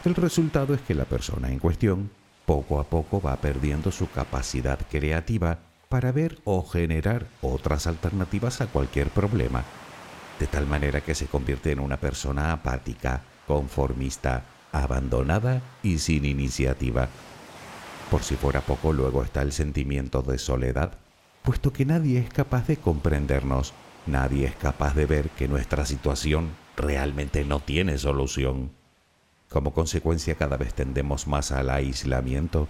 El 0.03 0.15
resultado 0.15 0.73
es 0.73 0.81
que 0.81 0.95
la 0.95 1.05
persona 1.05 1.49
en 1.49 1.59
cuestión 1.59 2.11
poco 2.45 2.79
a 2.79 2.83
poco 2.83 3.21
va 3.21 3.37
perdiendo 3.37 3.91
su 3.91 4.09
capacidad 4.09 4.79
creativa 4.89 5.59
para 5.93 6.11
ver 6.11 6.39
o 6.43 6.63
generar 6.63 7.27
otras 7.43 7.85
alternativas 7.85 8.61
a 8.61 8.65
cualquier 8.65 9.09
problema, 9.09 9.63
de 10.39 10.47
tal 10.47 10.65
manera 10.65 11.01
que 11.01 11.13
se 11.13 11.27
convierte 11.27 11.69
en 11.69 11.79
una 11.79 11.97
persona 11.97 12.51
apática, 12.51 13.21
conformista, 13.45 14.43
abandonada 14.71 15.61
y 15.83 15.99
sin 15.99 16.25
iniciativa. 16.25 17.09
Por 18.09 18.23
si 18.23 18.35
fuera 18.35 18.61
poco, 18.61 18.91
luego 18.91 19.21
está 19.21 19.43
el 19.43 19.51
sentimiento 19.51 20.23
de 20.23 20.39
soledad, 20.39 20.93
puesto 21.43 21.71
que 21.71 21.85
nadie 21.85 22.17
es 22.17 22.29
capaz 22.31 22.65
de 22.65 22.77
comprendernos, 22.77 23.75
nadie 24.07 24.47
es 24.47 24.55
capaz 24.55 24.95
de 24.95 25.05
ver 25.05 25.29
que 25.29 25.47
nuestra 25.47 25.85
situación 25.85 26.49
realmente 26.75 27.45
no 27.45 27.59
tiene 27.59 27.99
solución. 27.99 28.71
Como 29.47 29.75
consecuencia 29.75 30.33
cada 30.33 30.57
vez 30.57 30.73
tendemos 30.73 31.27
más 31.27 31.51
al 31.51 31.69
aislamiento, 31.69 32.67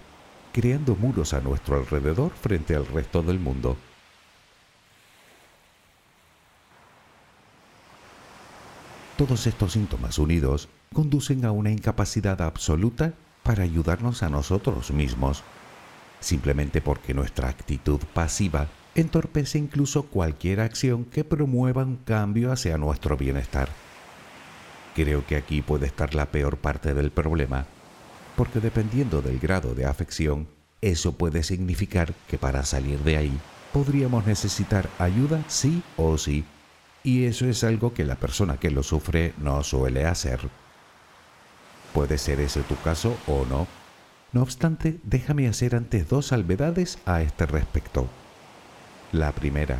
creando 0.54 0.94
muros 0.94 1.34
a 1.34 1.40
nuestro 1.40 1.76
alrededor 1.76 2.30
frente 2.30 2.76
al 2.76 2.86
resto 2.86 3.24
del 3.24 3.40
mundo. 3.40 3.76
Todos 9.16 9.48
estos 9.48 9.72
síntomas 9.72 10.16
unidos 10.16 10.68
conducen 10.92 11.44
a 11.44 11.50
una 11.50 11.72
incapacidad 11.72 12.40
absoluta 12.40 13.14
para 13.42 13.64
ayudarnos 13.64 14.22
a 14.22 14.28
nosotros 14.28 14.92
mismos, 14.92 15.42
simplemente 16.20 16.80
porque 16.80 17.14
nuestra 17.14 17.48
actitud 17.48 17.98
pasiva 18.12 18.68
entorpece 18.94 19.58
incluso 19.58 20.04
cualquier 20.04 20.60
acción 20.60 21.04
que 21.04 21.24
promueva 21.24 21.82
un 21.82 21.96
cambio 21.96 22.52
hacia 22.52 22.78
nuestro 22.78 23.16
bienestar. 23.16 23.70
Creo 24.94 25.26
que 25.26 25.34
aquí 25.34 25.62
puede 25.62 25.86
estar 25.86 26.14
la 26.14 26.26
peor 26.26 26.58
parte 26.58 26.94
del 26.94 27.10
problema, 27.10 27.66
porque 28.36 28.60
dependiendo 28.60 29.22
del 29.22 29.38
grado 29.38 29.74
de 29.74 29.86
afección, 29.86 30.48
eso 30.80 31.12
puede 31.12 31.42
significar 31.42 32.14
que 32.28 32.38
para 32.38 32.64
salir 32.64 32.98
de 33.00 33.16
ahí 33.16 33.40
podríamos 33.72 34.26
necesitar 34.26 34.88
ayuda 34.98 35.42
sí 35.48 35.82
o 35.96 36.18
sí, 36.18 36.44
y 37.02 37.24
eso 37.24 37.46
es 37.46 37.64
algo 37.64 37.92
que 37.92 38.04
la 38.04 38.16
persona 38.16 38.56
que 38.58 38.70
lo 38.70 38.82
sufre 38.82 39.34
no 39.38 39.62
suele 39.62 40.06
hacer. 40.06 40.40
Puede 41.92 42.18
ser 42.18 42.40
ese 42.40 42.62
tu 42.62 42.76
caso 42.76 43.16
o 43.26 43.44
no. 43.44 43.66
No 44.32 44.42
obstante, 44.42 44.98
déjame 45.04 45.48
hacer 45.48 45.76
antes 45.76 46.08
dos 46.08 46.26
salvedades 46.26 46.98
a 47.06 47.22
este 47.22 47.46
respecto. 47.46 48.08
La 49.12 49.32
primera, 49.32 49.78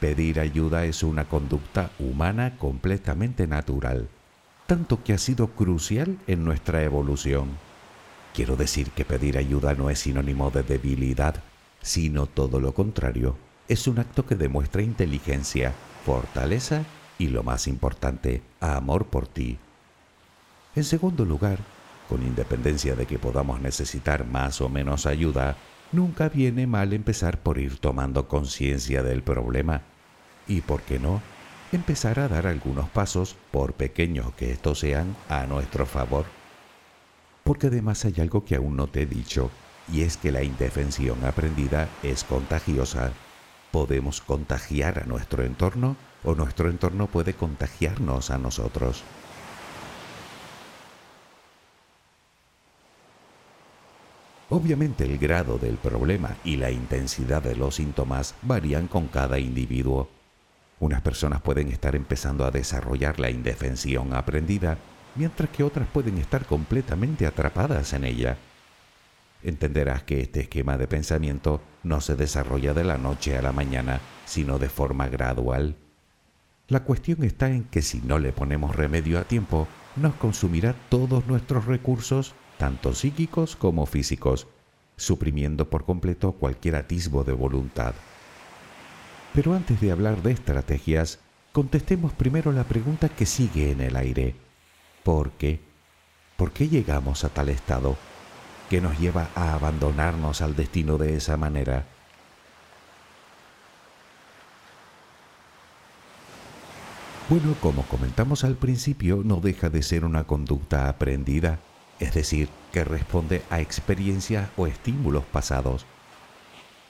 pedir 0.00 0.40
ayuda 0.40 0.84
es 0.84 1.02
una 1.02 1.26
conducta 1.26 1.90
humana 1.98 2.56
completamente 2.56 3.46
natural, 3.46 4.08
tanto 4.66 5.02
que 5.04 5.12
ha 5.12 5.18
sido 5.18 5.48
crucial 5.48 6.18
en 6.26 6.44
nuestra 6.44 6.82
evolución. 6.82 7.48
Quiero 8.34 8.56
decir 8.56 8.90
que 8.90 9.04
pedir 9.04 9.38
ayuda 9.38 9.74
no 9.74 9.90
es 9.90 10.00
sinónimo 10.00 10.50
de 10.50 10.62
debilidad, 10.62 11.42
sino 11.82 12.26
todo 12.26 12.60
lo 12.60 12.74
contrario. 12.74 13.36
Es 13.68 13.86
un 13.86 13.98
acto 13.98 14.26
que 14.26 14.34
demuestra 14.34 14.82
inteligencia, 14.82 15.72
fortaleza 16.04 16.84
y, 17.18 17.28
lo 17.28 17.42
más 17.42 17.66
importante, 17.66 18.42
amor 18.60 19.06
por 19.06 19.26
ti 19.26 19.58
en 20.76 20.84
segundo 20.84 21.24
lugar, 21.24 21.58
con 22.08 22.22
independencia 22.22 22.94
de 22.94 23.06
que 23.06 23.18
podamos 23.18 23.60
necesitar 23.60 24.24
más 24.24 24.60
o 24.60 24.68
menos 24.68 25.04
ayuda, 25.04 25.56
nunca 25.90 26.28
viene 26.28 26.68
mal 26.68 26.92
empezar 26.92 27.38
por 27.38 27.58
ir 27.58 27.78
tomando 27.78 28.28
conciencia 28.28 29.02
del 29.02 29.22
problema 29.22 29.82
y, 30.46 30.60
¿por 30.60 30.82
qué 30.82 31.00
no?, 31.00 31.20
empezar 31.72 32.20
a 32.20 32.28
dar 32.28 32.46
algunos 32.46 32.88
pasos, 32.88 33.36
por 33.50 33.74
pequeños 33.74 34.32
que 34.34 34.52
estos 34.52 34.78
sean, 34.78 35.16
a 35.28 35.46
nuestro 35.46 35.86
favor. 35.86 36.24
Porque 37.44 37.68
además 37.68 38.04
hay 38.04 38.14
algo 38.20 38.44
que 38.44 38.56
aún 38.56 38.76
no 38.76 38.86
te 38.86 39.02
he 39.02 39.06
dicho, 39.06 39.50
y 39.92 40.02
es 40.02 40.16
que 40.16 40.32
la 40.32 40.42
indefensión 40.42 41.24
aprendida 41.24 41.88
es 42.02 42.24
contagiosa. 42.24 43.12
Podemos 43.72 44.20
contagiar 44.20 45.00
a 45.00 45.06
nuestro 45.06 45.42
entorno 45.44 45.96
o 46.24 46.34
nuestro 46.34 46.68
entorno 46.68 47.06
puede 47.06 47.34
contagiarnos 47.34 48.30
a 48.30 48.38
nosotros. 48.38 49.02
Obviamente 54.52 55.04
el 55.04 55.16
grado 55.18 55.58
del 55.58 55.76
problema 55.76 56.36
y 56.44 56.56
la 56.56 56.72
intensidad 56.72 57.40
de 57.40 57.54
los 57.54 57.76
síntomas 57.76 58.34
varían 58.42 58.88
con 58.88 59.06
cada 59.06 59.38
individuo. 59.38 60.08
Unas 60.80 61.02
personas 61.02 61.40
pueden 61.40 61.68
estar 61.68 61.94
empezando 61.94 62.44
a 62.44 62.50
desarrollar 62.50 63.20
la 63.20 63.30
indefensión 63.30 64.12
aprendida, 64.12 64.76
mientras 65.14 65.50
que 65.50 65.64
otras 65.64 65.88
pueden 65.88 66.18
estar 66.18 66.46
completamente 66.46 67.26
atrapadas 67.26 67.92
en 67.92 68.04
ella. 68.04 68.36
Entenderás 69.42 70.02
que 70.02 70.20
este 70.20 70.40
esquema 70.40 70.76
de 70.76 70.86
pensamiento 70.86 71.62
no 71.82 72.00
se 72.00 72.14
desarrolla 72.14 72.74
de 72.74 72.84
la 72.84 72.98
noche 72.98 73.36
a 73.36 73.42
la 73.42 73.52
mañana, 73.52 74.00
sino 74.26 74.58
de 74.58 74.68
forma 74.68 75.08
gradual. 75.08 75.76
La 76.68 76.84
cuestión 76.84 77.24
está 77.24 77.50
en 77.50 77.64
que 77.64 77.82
si 77.82 78.00
no 78.00 78.18
le 78.18 78.32
ponemos 78.32 78.76
remedio 78.76 79.18
a 79.18 79.24
tiempo, 79.24 79.66
nos 79.96 80.14
consumirá 80.14 80.74
todos 80.88 81.26
nuestros 81.26 81.66
recursos 81.66 82.34
tanto 82.60 82.94
psíquicos 82.94 83.56
como 83.56 83.86
físicos, 83.86 84.46
suprimiendo 84.96 85.70
por 85.70 85.86
completo 85.86 86.32
cualquier 86.32 86.76
atisbo 86.76 87.24
de 87.24 87.32
voluntad. 87.32 87.94
Pero 89.34 89.54
antes 89.54 89.80
de 89.80 89.90
hablar 89.90 90.22
de 90.22 90.32
estrategias, 90.32 91.20
contestemos 91.52 92.12
primero 92.12 92.52
la 92.52 92.64
pregunta 92.64 93.08
que 93.08 93.24
sigue 93.24 93.70
en 93.70 93.80
el 93.80 93.96
aire. 93.96 94.49
¿Por 95.02 95.30
qué? 95.32 95.60
¿Por 96.36 96.52
qué 96.52 96.68
llegamos 96.68 97.24
a 97.24 97.30
tal 97.30 97.48
estado 97.48 97.96
que 98.68 98.80
nos 98.80 98.98
lleva 98.98 99.28
a 99.34 99.54
abandonarnos 99.54 100.42
al 100.42 100.54
destino 100.54 100.98
de 100.98 101.16
esa 101.16 101.36
manera? 101.36 101.86
Bueno, 107.30 107.54
como 107.60 107.82
comentamos 107.84 108.42
al 108.42 108.56
principio, 108.56 109.22
no 109.24 109.36
deja 109.36 109.70
de 109.70 109.82
ser 109.82 110.04
una 110.04 110.24
conducta 110.24 110.88
aprendida, 110.88 111.60
es 112.00 112.12
decir, 112.12 112.48
que 112.72 112.82
responde 112.84 113.42
a 113.50 113.60
experiencias 113.60 114.50
o 114.56 114.66
estímulos 114.66 115.24
pasados. 115.24 115.86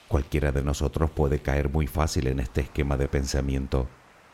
Cualquiera 0.09 0.51
de 0.51 0.65
nosotros 0.65 1.11
puede 1.11 1.41
caer 1.41 1.69
muy 1.69 1.87
fácil 1.87 2.27
en 2.27 2.41
este 2.41 2.63
esquema 2.63 2.97
de 2.97 3.07
pensamiento. 3.07 3.87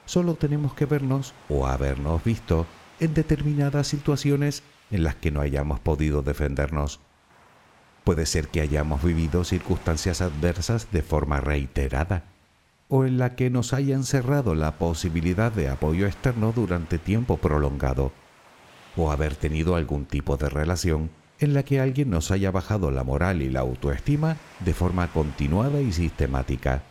Solo 0.04 0.34
tenemos 0.34 0.74
que 0.74 0.86
vernos 0.86 1.34
o 1.48 1.66
habernos 1.66 2.22
visto 2.22 2.66
en 3.00 3.14
determinadas 3.14 3.86
situaciones 3.86 4.62
en 4.90 5.04
las 5.04 5.16
que 5.16 5.30
no 5.30 5.40
hayamos 5.40 5.80
podido 5.80 6.22
defendernos. 6.22 7.00
Puede 8.04 8.26
ser 8.26 8.48
que 8.48 8.60
hayamos 8.60 9.02
vivido 9.02 9.44
circunstancias 9.44 10.20
adversas 10.20 10.92
de 10.92 11.02
forma 11.02 11.40
reiterada 11.40 12.24
o 12.88 13.04
en 13.04 13.18
la 13.18 13.34
que 13.34 13.50
nos 13.50 13.72
hayan 13.72 14.04
cerrado 14.04 14.54
la 14.54 14.78
posibilidad 14.78 15.50
de 15.50 15.68
apoyo 15.68 16.06
externo 16.06 16.52
durante 16.54 16.98
tiempo 16.98 17.36
prolongado, 17.36 18.12
o 18.96 19.10
haber 19.10 19.34
tenido 19.34 19.74
algún 19.74 20.06
tipo 20.06 20.36
de 20.36 20.48
relación 20.48 21.10
en 21.38 21.52
la 21.52 21.64
que 21.64 21.80
alguien 21.80 22.10
nos 22.10 22.30
haya 22.30 22.50
bajado 22.50 22.90
la 22.90 23.04
moral 23.04 23.42
y 23.42 23.50
la 23.50 23.60
autoestima 23.60 24.36
de 24.60 24.72
forma 24.72 25.08
continuada 25.12 25.80
y 25.80 25.92
sistemática. 25.92 26.82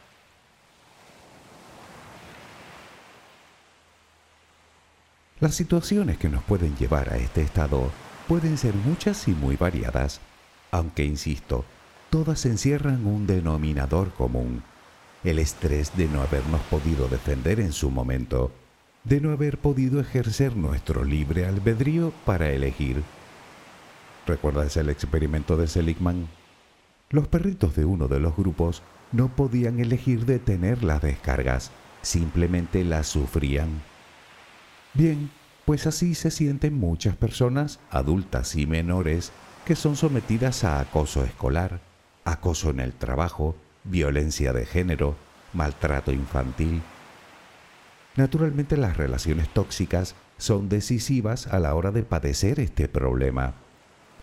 Las 5.40 5.56
situaciones 5.56 6.18
que 6.18 6.30
nos 6.30 6.44
pueden 6.44 6.76
llevar 6.78 7.14
a 7.14 7.18
este 7.18 7.42
estado 7.42 7.92
pueden 8.28 8.58
ser 8.58 8.74
muchas 8.74 9.28
y 9.28 9.32
muy 9.32 9.56
variadas, 9.56 10.22
aunque 10.72 11.04
insisto, 11.04 11.66
todas 12.10 12.46
encierran 12.46 13.06
un 13.06 13.28
denominador 13.28 14.14
común 14.14 14.64
el 15.26 15.40
estrés 15.40 15.96
de 15.98 16.08
no 16.08 16.22
habernos 16.22 16.62
podido 16.70 17.08
defender 17.08 17.60
en 17.60 17.74
su 17.74 17.90
momento, 17.90 18.52
de 19.04 19.20
no 19.20 19.32
haber 19.32 19.58
podido 19.58 20.00
ejercer 20.00 20.56
nuestro 20.56 21.04
libre 21.04 21.48
albedrío 21.48 22.14
para 22.26 22.52
elegir. 22.52 23.02
¿Recuerdas 24.28 24.78
el 24.78 24.90
experimento 24.90 25.58
de 25.58 25.68
Seligman? 25.68 26.28
Los 27.10 27.28
perritos 27.28 27.76
de 27.76 27.86
uno 27.86 28.08
de 28.08 28.20
los 28.20 28.36
grupos 28.36 28.84
no 29.12 29.30
podían 29.30 29.80
elegir 29.80 30.26
detener 30.26 30.84
las 30.84 31.02
descargas, 31.02 31.72
simplemente 32.04 32.84
las 32.84 33.08
sufrían. 33.08 33.82
Bien, 34.96 35.30
pues 35.66 35.88
así 35.88 36.16
se 36.16 36.32
sienten 36.32 36.80
muchas 36.80 37.18
personas, 37.18 37.82
adultas 37.90 38.56
y 38.56 38.66
menores, 38.66 39.34
que 39.66 39.76
son 39.76 39.98
sometidas 39.98 40.64
a 40.64 40.80
acoso 40.80 41.26
escolar, 41.26 41.82
acoso 42.24 42.70
en 42.70 42.80
el 42.80 42.94
trabajo, 42.94 43.58
violencia 43.84 44.54
de 44.54 44.66
género, 44.66 45.18
maltrato 45.52 46.14
infantil. 46.14 46.82
Naturalmente 48.16 48.78
las 48.78 48.96
relaciones 48.96 49.50
tóxicas 49.50 50.16
son 50.38 50.70
decisivas 50.70 51.48
a 51.48 51.60
la 51.60 51.76
hora 51.76 51.92
de 51.92 52.04
padecer 52.04 52.62
este 52.62 52.88
problema. 52.88 53.54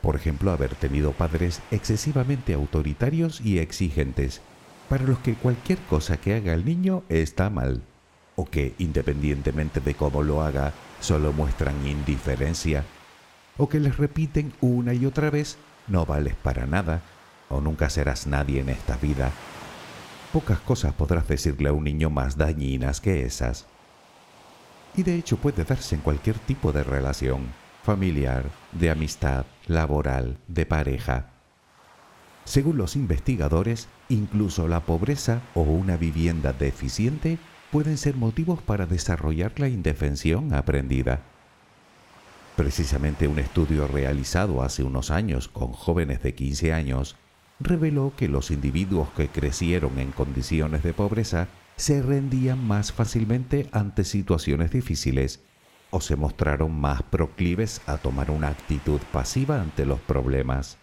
Por 0.00 0.16
ejemplo, 0.16 0.52
haber 0.52 0.74
tenido 0.74 1.12
padres 1.12 1.60
excesivamente 1.70 2.54
autoritarios 2.54 3.42
y 3.42 3.58
exigentes, 3.58 4.40
para 4.88 5.04
los 5.04 5.18
que 5.18 5.34
cualquier 5.34 5.78
cosa 5.80 6.16
que 6.16 6.34
haga 6.34 6.54
el 6.54 6.64
niño 6.64 7.02
está 7.10 7.50
mal, 7.50 7.82
o 8.42 8.50
que, 8.50 8.74
independientemente 8.78 9.80
de 9.80 9.94
cómo 9.94 10.22
lo 10.22 10.42
haga, 10.42 10.72
solo 11.00 11.32
muestran 11.32 11.86
indiferencia, 11.86 12.84
o 13.56 13.68
que 13.68 13.80
les 13.80 13.96
repiten 13.96 14.52
una 14.60 14.94
y 14.94 15.06
otra 15.06 15.30
vez, 15.30 15.58
no 15.86 16.04
vales 16.06 16.34
para 16.34 16.66
nada, 16.66 17.02
o 17.48 17.60
nunca 17.60 17.88
serás 17.88 18.26
nadie 18.26 18.60
en 18.60 18.68
esta 18.68 18.96
vida, 18.96 19.32
Pocas 20.32 20.60
cosas 20.60 20.94
podrás 20.94 21.28
decirle 21.28 21.68
a 21.68 21.74
un 21.74 21.84
niño 21.84 22.08
más 22.08 22.38
dañinas 22.38 23.02
que 23.02 23.26
esas. 23.26 23.66
Y 24.96 25.02
de 25.02 25.16
hecho 25.16 25.36
puede 25.36 25.62
darse 25.62 25.94
en 25.94 26.00
cualquier 26.00 26.38
tipo 26.38 26.72
de 26.72 26.82
relación, 26.82 27.48
familiar, 27.82 28.44
de 28.72 28.90
amistad, 28.90 29.44
laboral, 29.66 30.38
de 30.48 30.64
pareja. 30.64 31.26
Según 32.46 32.78
los 32.78 32.96
investigadores, 32.96 33.88
incluso 34.08 34.68
la 34.68 34.80
pobreza 34.80 35.42
o 35.54 35.60
una 35.60 35.98
vivienda 35.98 36.54
deficiente 36.54 37.38
pueden 37.72 37.96
ser 37.96 38.16
motivos 38.16 38.60
para 38.60 38.84
desarrollar 38.84 39.58
la 39.58 39.66
indefensión 39.66 40.52
aprendida. 40.52 41.20
Precisamente 42.54 43.26
un 43.26 43.38
estudio 43.38 43.88
realizado 43.88 44.62
hace 44.62 44.82
unos 44.82 45.10
años 45.10 45.48
con 45.48 45.72
jóvenes 45.72 46.22
de 46.22 46.34
15 46.34 46.74
años 46.74 47.16
reveló 47.60 48.12
que 48.14 48.28
los 48.28 48.50
individuos 48.50 49.08
que 49.16 49.28
crecieron 49.28 49.98
en 49.98 50.12
condiciones 50.12 50.82
de 50.82 50.92
pobreza 50.92 51.48
se 51.76 52.02
rendían 52.02 52.62
más 52.62 52.92
fácilmente 52.92 53.70
ante 53.72 54.04
situaciones 54.04 54.70
difíciles 54.70 55.40
o 55.90 56.02
se 56.02 56.14
mostraron 56.14 56.78
más 56.78 57.02
proclives 57.02 57.80
a 57.86 57.96
tomar 57.96 58.30
una 58.30 58.48
actitud 58.48 59.00
pasiva 59.12 59.62
ante 59.62 59.86
los 59.86 60.00
problemas. 60.00 60.76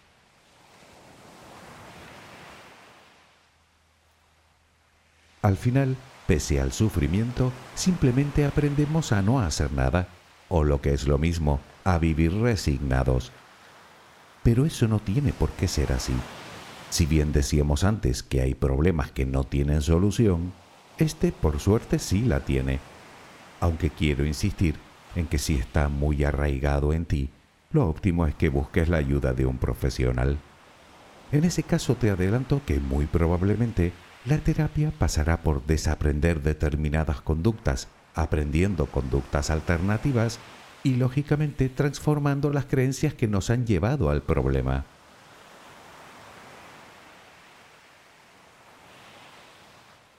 Al 5.42 5.56
final, 5.56 5.96
pese 6.30 6.60
al 6.60 6.70
sufrimiento, 6.70 7.50
simplemente 7.74 8.44
aprendemos 8.44 9.10
a 9.10 9.20
no 9.20 9.40
hacer 9.40 9.72
nada, 9.72 10.06
o 10.48 10.62
lo 10.62 10.80
que 10.80 10.94
es 10.94 11.08
lo 11.08 11.18
mismo, 11.18 11.58
a 11.82 11.98
vivir 11.98 12.32
resignados. 12.32 13.32
Pero 14.44 14.64
eso 14.64 14.86
no 14.86 15.00
tiene 15.00 15.32
por 15.32 15.50
qué 15.50 15.66
ser 15.66 15.90
así. 15.90 16.12
Si 16.88 17.04
bien 17.04 17.32
decíamos 17.32 17.82
antes 17.82 18.22
que 18.22 18.42
hay 18.42 18.54
problemas 18.54 19.10
que 19.10 19.26
no 19.26 19.42
tienen 19.42 19.82
solución, 19.82 20.52
este 20.98 21.32
por 21.32 21.58
suerte 21.58 21.98
sí 21.98 22.20
la 22.20 22.38
tiene. 22.38 22.78
Aunque 23.58 23.90
quiero 23.90 24.24
insistir 24.24 24.76
en 25.16 25.26
que 25.26 25.38
si 25.38 25.56
está 25.56 25.88
muy 25.88 26.22
arraigado 26.22 26.92
en 26.92 27.06
ti, 27.06 27.30
lo 27.72 27.88
óptimo 27.88 28.28
es 28.28 28.36
que 28.36 28.50
busques 28.50 28.88
la 28.88 28.98
ayuda 28.98 29.32
de 29.32 29.46
un 29.46 29.58
profesional. 29.58 30.38
En 31.32 31.42
ese 31.42 31.64
caso 31.64 31.96
te 31.96 32.08
adelanto 32.08 32.60
que 32.64 32.78
muy 32.78 33.06
probablemente 33.06 33.92
la 34.24 34.38
terapia 34.38 34.92
pasará 34.96 35.42
por 35.42 35.64
desaprender 35.64 36.42
determinadas 36.42 37.20
conductas, 37.20 37.88
aprendiendo 38.14 38.86
conductas 38.86 39.50
alternativas 39.50 40.38
y 40.82 40.96
lógicamente 40.96 41.68
transformando 41.68 42.52
las 42.52 42.66
creencias 42.66 43.14
que 43.14 43.28
nos 43.28 43.50
han 43.50 43.66
llevado 43.66 44.10
al 44.10 44.22
problema. 44.22 44.84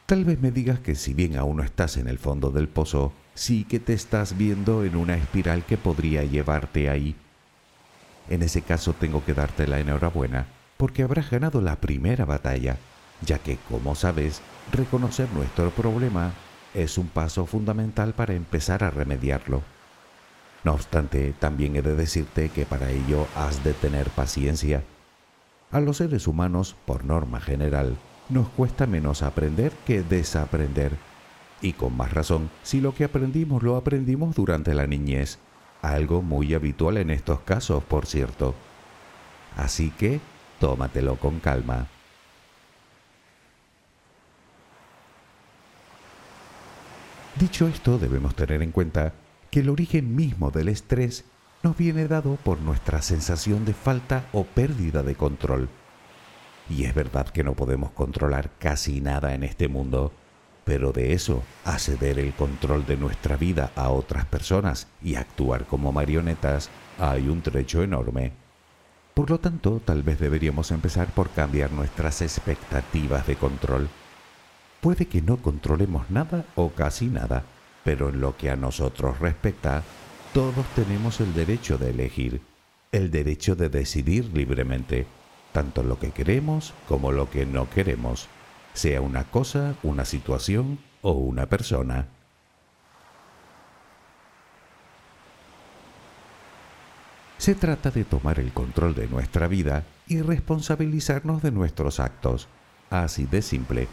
Tal 0.06 0.26
vez 0.26 0.42
me 0.42 0.52
digas 0.52 0.80
que 0.80 0.96
si 0.96 1.14
bien 1.14 1.38
aún 1.38 1.58
no 1.58 1.64
estás 1.64 1.96
en 1.96 2.08
el 2.10 2.18
fondo 2.18 2.52
del 2.52 2.68
pozo, 2.68 3.14
sí 3.34 3.64
que 3.64 3.80
te 3.80 3.94
estás 3.94 4.38
viendo 4.38 4.84
en 4.84 4.98
una 4.98 5.16
espiral 5.16 5.64
que 5.66 5.78
podría 5.78 6.24
llevarte 6.24 6.90
ahí. 6.90 7.16
En 8.30 8.44
ese 8.44 8.62
caso 8.62 8.94
tengo 8.94 9.24
que 9.24 9.34
darte 9.34 9.68
la 9.68 9.80
enhorabuena 9.80 10.48
porque 10.76 11.04
habrás 11.04 11.30
ganado 11.30 11.62
la 11.62 11.78
primera 11.78 12.26
batalla, 12.26 12.78
ya 13.22 13.40
que, 13.40 13.58
como 13.70 13.96
sabes, 13.96 14.42
reconocer 14.72 15.30
nuestro 15.34 15.70
problema 15.72 16.34
es 16.74 16.98
un 16.98 17.08
paso 17.08 17.46
fundamental 17.46 18.14
para 18.14 18.34
empezar 18.34 18.84
a 18.84 18.90
remediarlo. 18.90 19.62
No 20.64 20.74
obstante, 20.74 21.34
también 21.40 21.76
he 21.76 21.82
de 21.82 21.96
decirte 21.96 22.50
que 22.50 22.66
para 22.66 22.92
ello 22.92 23.28
has 23.36 23.64
de 23.64 23.74
tener 23.74 24.10
paciencia. 24.10 24.84
A 25.72 25.80
los 25.80 25.98
seres 25.98 26.28
humanos, 26.28 26.76
por 26.86 27.04
norma 27.04 27.40
general, 27.40 27.98
nos 28.30 28.48
cuesta 28.50 28.86
menos 28.86 29.24
aprender 29.24 29.72
que 29.86 30.04
desaprender. 30.04 30.98
Y 31.62 31.74
con 31.74 31.96
más 31.96 32.14
razón, 32.14 32.50
si 32.64 32.82
lo 32.82 32.94
que 32.94 33.06
aprendimos 33.06 33.64
lo 33.64 33.76
aprendimos 33.76 34.36
durante 34.36 34.74
la 34.74 34.88
niñez, 34.88 35.40
algo 35.82 36.22
muy 36.22 36.54
habitual 36.54 36.98
en 36.98 37.10
estos 37.10 37.40
casos, 37.42 37.84
por 37.84 38.06
cierto. 38.06 38.54
Así 39.58 39.92
que, 39.92 40.20
tómatelo 40.60 41.16
con 41.18 41.40
calma. 41.40 41.88
Dicho 47.42 47.68
esto, 47.68 47.98
debemos 47.98 48.36
tener 48.36 48.62
en 48.62 48.72
cuenta 48.72 49.14
que 49.50 49.60
el 49.60 49.70
origen 49.70 50.16
mismo 50.16 50.52
del 50.52 50.70
estrés 50.70 51.26
nos 51.64 51.76
viene 51.76 52.08
dado 52.08 52.38
por 52.38 52.62
nuestra 52.62 53.02
sensación 53.02 53.66
de 53.66 53.74
falta 53.74 54.30
o 54.32 54.46
pérdida 54.46 55.04
de 55.04 55.16
control 55.16 55.68
y 56.72 56.86
es 56.86 56.94
verdad 56.94 57.28
que 57.28 57.44
no 57.44 57.54
podemos 57.54 57.92
controlar 57.92 58.52
casi 58.60 59.02
nada 59.02 59.34
en 59.34 59.44
este 59.44 59.68
mundo, 59.68 60.12
pero 60.64 60.92
de 60.92 61.14
eso 61.14 61.44
a 61.66 61.80
ceder 61.80 62.20
el 62.20 62.34
control 62.34 62.86
de 62.86 62.98
nuestra 62.98 63.36
vida 63.36 63.72
a 63.76 63.90
otras 63.90 64.26
personas 64.26 64.88
y 65.04 65.16
actuar 65.16 65.66
como 65.66 65.92
marionetas 65.92 66.70
hay 67.00 67.28
un 67.28 67.42
trecho 67.42 67.84
enorme. 67.84 68.32
Por 69.14 69.30
lo 69.30 69.40
tanto, 69.40 69.82
tal 69.84 70.04
vez 70.04 70.20
deberíamos 70.20 70.72
empezar 70.72 71.08
por 71.08 71.30
cambiar 71.32 71.72
nuestras 71.72 72.22
expectativas 72.22 73.28
de 73.28 73.36
control. 73.36 73.90
Puede 74.82 75.06
que 75.06 75.22
no 75.22 75.38
controlemos 75.38 76.10
nada 76.10 76.44
o 76.56 76.72
casi 76.72 77.06
nada, 77.06 77.44
pero 77.84 78.10
en 78.10 78.20
lo 78.20 78.36
que 78.36 78.50
a 78.50 78.56
nosotros 78.56 79.20
respecta, 79.20 79.84
todos 80.34 80.66
tenemos 80.76 81.20
el 81.20 81.34
derecho 81.36 81.78
de 81.78 81.92
elegir, 81.92 82.42
el 82.92 83.12
derecho 83.12 83.56
de 83.56 83.70
decidir 83.70 84.32
libremente, 84.34 85.06
tanto 85.52 85.84
lo 85.84 86.00
que 86.00 86.12
queremos 86.12 86.74
como 86.88 87.12
lo 87.12 87.30
que 87.30 87.46
no 87.46 87.70
queremos, 87.70 88.28
sea 88.74 89.02
una 89.02 89.26
cosa, 89.26 89.76
una 89.84 90.04
situación 90.04 90.80
o 91.04 91.12
una 91.12 91.46
persona. 91.46 92.08
Se 97.38 97.56
trata 97.56 97.92
de 97.92 98.04
tomar 98.04 98.40
el 98.40 98.52
control 98.52 98.96
de 98.96 99.08
nuestra 99.08 99.48
vida 99.48 99.84
y 100.08 100.22
responsabilizarnos 100.22 101.42
de 101.42 101.52
nuestros 101.52 102.00
actos. 102.00 102.48
Así 102.90 103.26
de 103.26 103.42
simple. 103.42 103.88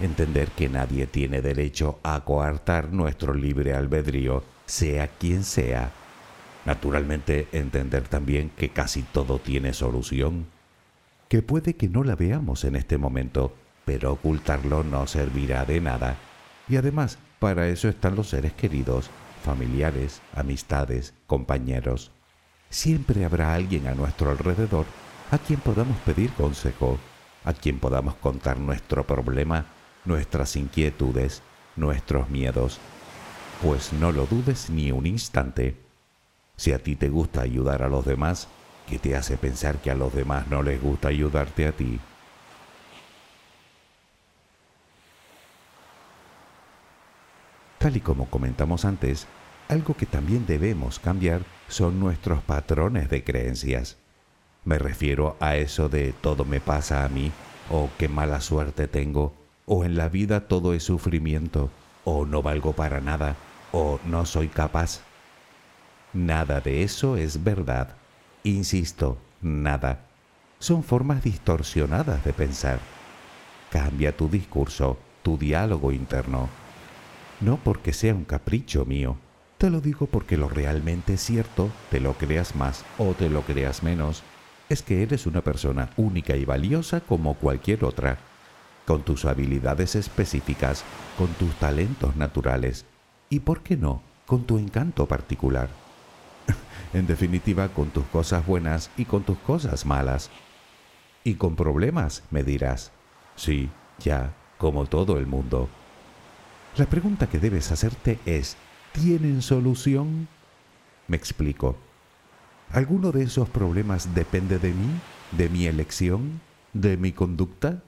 Entender 0.00 0.48
que 0.48 0.68
nadie 0.68 1.06
tiene 1.06 1.40
derecho 1.40 2.00
a 2.02 2.24
coartar 2.24 2.92
nuestro 2.92 3.32
libre 3.32 3.74
albedrío, 3.74 4.42
sea 4.66 5.08
quien 5.08 5.44
sea. 5.44 5.92
Naturalmente, 6.64 7.46
entender 7.52 8.08
también 8.08 8.50
que 8.56 8.70
casi 8.70 9.02
todo 9.02 9.38
tiene 9.38 9.72
solución. 9.72 10.46
Que 11.28 11.42
puede 11.42 11.76
que 11.76 11.88
no 11.88 12.02
la 12.02 12.16
veamos 12.16 12.64
en 12.64 12.76
este 12.76 12.98
momento, 12.98 13.54
pero 13.84 14.12
ocultarlo 14.12 14.82
no 14.82 15.06
servirá 15.06 15.64
de 15.64 15.80
nada. 15.80 16.16
Y 16.68 16.76
además, 16.76 17.18
para 17.38 17.68
eso 17.68 17.88
están 17.88 18.16
los 18.16 18.30
seres 18.30 18.52
queridos, 18.54 19.10
familiares, 19.44 20.22
amistades, 20.34 21.14
compañeros. 21.26 22.10
Siempre 22.70 23.24
habrá 23.24 23.54
alguien 23.54 23.86
a 23.86 23.94
nuestro 23.94 24.30
alrededor 24.30 24.86
a 25.30 25.38
quien 25.38 25.60
podamos 25.60 25.96
pedir 25.98 26.32
consejo, 26.32 26.98
a 27.44 27.52
quien 27.52 27.78
podamos 27.78 28.14
contar 28.16 28.58
nuestro 28.58 29.06
problema, 29.06 29.66
nuestras 30.04 30.56
inquietudes, 30.56 31.42
nuestros 31.76 32.28
miedos. 32.28 32.78
Pues 33.62 33.92
no 33.92 34.12
lo 34.12 34.26
dudes 34.26 34.70
ni 34.70 34.92
un 34.92 35.06
instante. 35.06 35.76
Si 36.56 36.72
a 36.72 36.78
ti 36.78 36.96
te 36.96 37.08
gusta 37.08 37.42
ayudar 37.42 37.82
a 37.82 37.88
los 37.88 38.04
demás, 38.04 38.48
¿qué 38.88 38.98
te 38.98 39.16
hace 39.16 39.36
pensar 39.36 39.78
que 39.78 39.90
a 39.90 39.94
los 39.94 40.14
demás 40.14 40.48
no 40.48 40.62
les 40.62 40.80
gusta 40.80 41.08
ayudarte 41.08 41.66
a 41.66 41.72
ti? 41.72 41.98
Tal 47.78 47.96
y 47.96 48.00
como 48.00 48.30
comentamos 48.30 48.84
antes, 48.84 49.26
algo 49.68 49.94
que 49.94 50.06
también 50.06 50.46
debemos 50.46 50.98
cambiar 50.98 51.42
son 51.68 52.00
nuestros 52.00 52.42
patrones 52.42 53.10
de 53.10 53.24
creencias. 53.24 53.96
Me 54.64 54.78
refiero 54.78 55.36
a 55.40 55.56
eso 55.56 55.88
de 55.88 56.12
todo 56.12 56.44
me 56.44 56.60
pasa 56.60 57.04
a 57.04 57.08
mí, 57.08 57.30
o 57.70 57.90
qué 57.98 58.08
mala 58.08 58.40
suerte 58.40 58.88
tengo, 58.88 59.34
o 59.66 59.84
en 59.84 59.96
la 59.96 60.08
vida 60.08 60.48
todo 60.48 60.74
es 60.74 60.82
sufrimiento, 60.82 61.70
o 62.04 62.26
no 62.26 62.42
valgo 62.42 62.72
para 62.72 63.00
nada, 63.00 63.36
o 63.72 63.98
no 64.06 64.26
soy 64.26 64.48
capaz. 64.48 65.00
Nada 66.12 66.60
de 66.60 66.82
eso 66.82 67.16
es 67.16 67.42
verdad. 67.42 67.96
Insisto, 68.44 69.18
nada. 69.40 70.00
Son 70.58 70.84
formas 70.84 71.22
distorsionadas 71.24 72.24
de 72.24 72.32
pensar. 72.32 72.78
Cambia 73.70 74.16
tu 74.16 74.28
discurso, 74.28 74.98
tu 75.22 75.38
diálogo 75.38 75.92
interno. 75.92 76.48
No 77.40 77.56
porque 77.56 77.92
sea 77.92 78.14
un 78.14 78.24
capricho 78.24 78.84
mío, 78.84 79.16
te 79.58 79.70
lo 79.70 79.80
digo 79.80 80.06
porque 80.06 80.36
lo 80.36 80.48
realmente 80.48 81.16
cierto, 81.16 81.70
te 81.90 81.98
lo 81.98 82.14
creas 82.14 82.54
más 82.54 82.84
o 82.98 83.14
te 83.14 83.28
lo 83.28 83.42
creas 83.42 83.82
menos, 83.82 84.22
es 84.68 84.82
que 84.82 85.02
eres 85.02 85.26
una 85.26 85.40
persona 85.40 85.90
única 85.96 86.36
y 86.36 86.44
valiosa 86.44 87.00
como 87.00 87.34
cualquier 87.34 87.84
otra, 87.84 88.18
con 88.86 89.02
tus 89.02 89.24
habilidades 89.24 89.94
específicas, 89.94 90.84
con 91.16 91.28
tus 91.34 91.54
talentos 91.56 92.16
naturales 92.16 92.84
y, 93.30 93.40
¿por 93.40 93.62
qué 93.62 93.76
no?, 93.76 94.02
con 94.26 94.44
tu 94.44 94.58
encanto 94.58 95.06
particular. 95.06 95.68
en 96.92 97.06
definitiva, 97.06 97.68
con 97.68 97.90
tus 97.90 98.04
cosas 98.06 98.46
buenas 98.46 98.90
y 98.96 99.04
con 99.04 99.22
tus 99.22 99.38
cosas 99.38 99.86
malas. 99.86 100.30
Y 101.24 101.34
con 101.34 101.56
problemas, 101.56 102.22
me 102.30 102.42
dirás. 102.42 102.92
Sí, 103.36 103.70
ya, 103.98 104.34
como 104.58 104.86
todo 104.86 105.18
el 105.18 105.26
mundo. 105.26 105.68
La 106.76 106.86
pregunta 106.86 107.28
que 107.28 107.38
debes 107.38 107.70
hacerte 107.70 108.18
es, 108.26 108.56
tienen 108.92 109.42
solución? 109.42 110.28
Me 111.08 111.16
explico. 111.16 111.76
¿Alguno 112.70 113.12
de 113.12 113.24
esos 113.24 113.48
problemas 113.48 114.14
depende 114.14 114.58
de 114.58 114.72
mí, 114.72 114.88
de 115.32 115.48
mi 115.48 115.66
elección, 115.66 116.40
de 116.72 116.96
mi 116.96 117.12
conducta? 117.12 117.82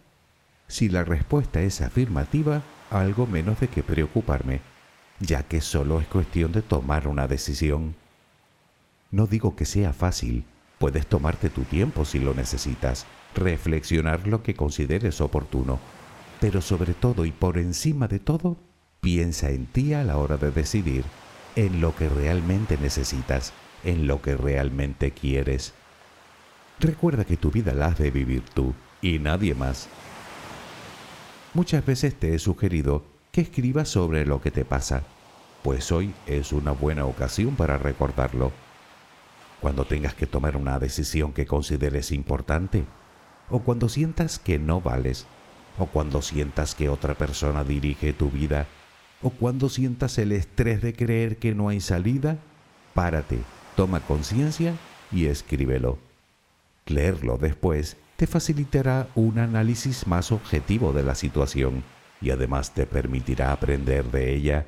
Si 0.68 0.88
la 0.88 1.04
respuesta 1.04 1.60
es 1.62 1.80
afirmativa, 1.80 2.62
algo 2.90 3.26
menos 3.26 3.60
de 3.60 3.68
qué 3.68 3.82
preocuparme, 3.82 4.60
ya 5.20 5.42
que 5.42 5.60
solo 5.60 6.00
es 6.00 6.06
cuestión 6.06 6.52
de 6.52 6.62
tomar 6.62 7.08
una 7.08 7.28
decisión. 7.28 7.94
No 9.10 9.26
digo 9.26 9.56
que 9.56 9.64
sea 9.64 9.92
fácil, 9.92 10.44
puedes 10.78 11.06
tomarte 11.06 11.50
tu 11.50 11.62
tiempo 11.62 12.04
si 12.04 12.18
lo 12.18 12.34
necesitas, 12.34 13.06
reflexionar 13.34 14.26
lo 14.26 14.42
que 14.42 14.54
consideres 14.54 15.20
oportuno, 15.20 15.78
pero 16.40 16.60
sobre 16.60 16.94
todo 16.94 17.24
y 17.24 17.32
por 17.32 17.58
encima 17.58 18.08
de 18.08 18.18
todo, 18.18 18.56
Piensa 19.06 19.50
en 19.50 19.66
ti 19.66 19.94
a 19.94 20.02
la 20.02 20.16
hora 20.16 20.36
de 20.36 20.50
decidir, 20.50 21.04
en 21.54 21.80
lo 21.80 21.94
que 21.94 22.08
realmente 22.08 22.76
necesitas, 22.76 23.52
en 23.84 24.08
lo 24.08 24.20
que 24.20 24.36
realmente 24.36 25.12
quieres. 25.12 25.74
Recuerda 26.80 27.24
que 27.24 27.36
tu 27.36 27.52
vida 27.52 27.72
la 27.72 27.86
has 27.86 27.98
de 27.98 28.10
vivir 28.10 28.42
tú 28.52 28.74
y 29.00 29.20
nadie 29.20 29.54
más. 29.54 29.88
Muchas 31.56 31.86
veces 31.86 32.14
te 32.14 32.34
he 32.34 32.38
sugerido 32.38 33.02
que 33.32 33.40
escribas 33.40 33.88
sobre 33.88 34.26
lo 34.26 34.42
que 34.42 34.50
te 34.50 34.66
pasa, 34.66 35.04
pues 35.62 35.90
hoy 35.90 36.12
es 36.26 36.52
una 36.52 36.72
buena 36.72 37.06
ocasión 37.06 37.56
para 37.56 37.78
recordarlo. 37.78 38.52
Cuando 39.62 39.86
tengas 39.86 40.12
que 40.12 40.26
tomar 40.26 40.58
una 40.58 40.78
decisión 40.78 41.32
que 41.32 41.46
consideres 41.46 42.12
importante, 42.12 42.84
o 43.48 43.60
cuando 43.60 43.88
sientas 43.88 44.38
que 44.38 44.58
no 44.58 44.82
vales, 44.82 45.26
o 45.78 45.86
cuando 45.86 46.20
sientas 46.20 46.74
que 46.74 46.90
otra 46.90 47.14
persona 47.14 47.64
dirige 47.64 48.12
tu 48.12 48.30
vida 48.30 48.66
o 49.22 49.30
cuando 49.30 49.70
sientas 49.70 50.18
el 50.18 50.32
estrés 50.32 50.82
de 50.82 50.92
creer 50.92 51.38
que 51.38 51.54
no 51.54 51.70
hay 51.70 51.80
salida, 51.80 52.36
párate, 52.92 53.38
toma 53.76 54.00
conciencia 54.00 54.74
y 55.10 55.24
escríbelo. 55.24 55.96
Leerlo 56.84 57.38
después 57.38 57.96
te 58.16 58.26
facilitará 58.26 59.08
un 59.14 59.38
análisis 59.38 60.06
más 60.06 60.32
objetivo 60.32 60.92
de 60.92 61.02
la 61.02 61.14
situación 61.14 61.84
y 62.20 62.30
además 62.30 62.72
te 62.72 62.86
permitirá 62.86 63.52
aprender 63.52 64.10
de 64.10 64.34
ella. 64.34 64.66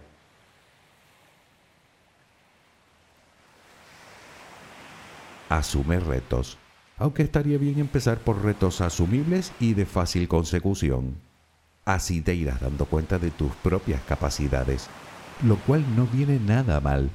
Asume 5.49 5.99
retos, 5.99 6.59
aunque 6.99 7.23
estaría 7.23 7.57
bien 7.57 7.79
empezar 7.79 8.19
por 8.19 8.45
retos 8.45 8.83
asumibles 8.83 9.53
y 9.59 9.73
de 9.73 9.87
fácil 9.87 10.29
consecución. 10.29 11.17
Así 11.87 12.21
te 12.21 12.35
irás 12.35 12.61
dando 12.61 12.85
cuenta 12.85 13.19
de 13.19 13.31
tus 13.31 13.51
propias 13.57 14.03
capacidades, 14.03 14.89
lo 15.43 15.57
cual 15.57 15.83
no 15.97 16.07
viene 16.07 16.39
nada 16.39 16.81
mal. 16.81 17.09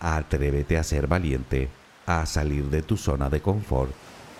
Atrévete 0.00 0.78
a 0.78 0.82
ser 0.82 1.06
valiente, 1.06 1.68
a 2.06 2.26
salir 2.26 2.64
de 2.70 2.82
tu 2.82 2.96
zona 2.96 3.30
de 3.30 3.40
confort, 3.40 3.92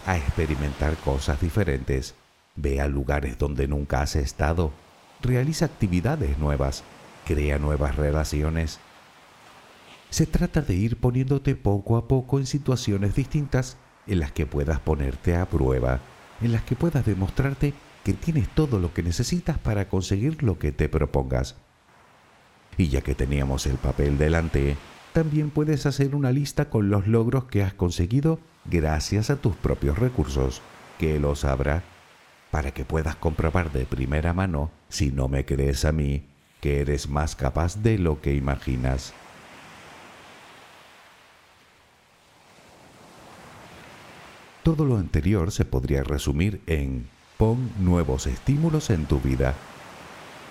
a 0.06 0.16
experimentar 0.16 0.96
cosas 0.96 1.40
diferentes. 1.40 2.14
Ve 2.56 2.80
a 2.80 2.88
lugares 2.88 3.38
donde 3.38 3.68
nunca 3.68 4.02
has 4.02 4.16
estado. 4.16 4.72
Realiza 5.20 5.66
actividades 5.66 6.38
nuevas. 6.38 6.84
Crea 7.26 7.58
nuevas 7.58 7.96
relaciones. 7.96 8.80
Se 10.10 10.26
trata 10.26 10.60
de 10.60 10.74
ir 10.74 10.98
poniéndote 10.98 11.54
poco 11.56 11.96
a 11.96 12.06
poco 12.08 12.38
en 12.38 12.46
situaciones 12.46 13.14
distintas 13.14 13.76
en 14.06 14.20
las 14.20 14.32
que 14.32 14.46
puedas 14.46 14.80
ponerte 14.80 15.36
a 15.36 15.46
prueba, 15.46 16.00
en 16.40 16.52
las 16.52 16.62
que 16.62 16.76
puedas 16.76 17.06
demostrarte 17.06 17.72
que 18.04 18.12
tienes 18.12 18.48
todo 18.48 18.78
lo 18.78 18.92
que 18.92 19.02
necesitas 19.02 19.58
para 19.58 19.88
conseguir 19.88 20.42
lo 20.42 20.58
que 20.58 20.72
te 20.72 20.88
propongas. 20.88 21.56
Y 22.76 22.88
ya 22.88 23.00
que 23.00 23.14
teníamos 23.14 23.66
el 23.66 23.76
papel 23.76 24.18
delante, 24.18 24.76
también 25.12 25.50
puedes 25.50 25.86
hacer 25.86 26.14
una 26.14 26.32
lista 26.32 26.70
con 26.70 26.88
los 26.88 27.06
logros 27.06 27.44
que 27.44 27.62
has 27.62 27.74
conseguido 27.74 28.38
gracias 28.64 29.30
a 29.30 29.36
tus 29.36 29.54
propios 29.56 29.98
recursos, 29.98 30.62
que 30.98 31.18
los 31.18 31.44
habrá, 31.44 31.82
para 32.50 32.72
que 32.72 32.84
puedas 32.84 33.16
comprobar 33.16 33.72
de 33.72 33.84
primera 33.84 34.32
mano, 34.32 34.70
si 34.88 35.10
no 35.10 35.28
me 35.28 35.44
crees 35.44 35.84
a 35.84 35.92
mí, 35.92 36.24
que 36.60 36.80
eres 36.80 37.08
más 37.08 37.36
capaz 37.36 37.82
de 37.82 37.98
lo 37.98 38.20
que 38.20 38.34
imaginas. 38.34 39.12
Todo 44.62 44.84
lo 44.84 44.96
anterior 44.96 45.50
se 45.50 45.64
podría 45.64 46.04
resumir 46.04 46.60
en 46.66 47.08
Pon 47.36 47.72
nuevos 47.80 48.28
estímulos 48.28 48.90
en 48.90 49.06
tu 49.06 49.18
vida. 49.18 49.54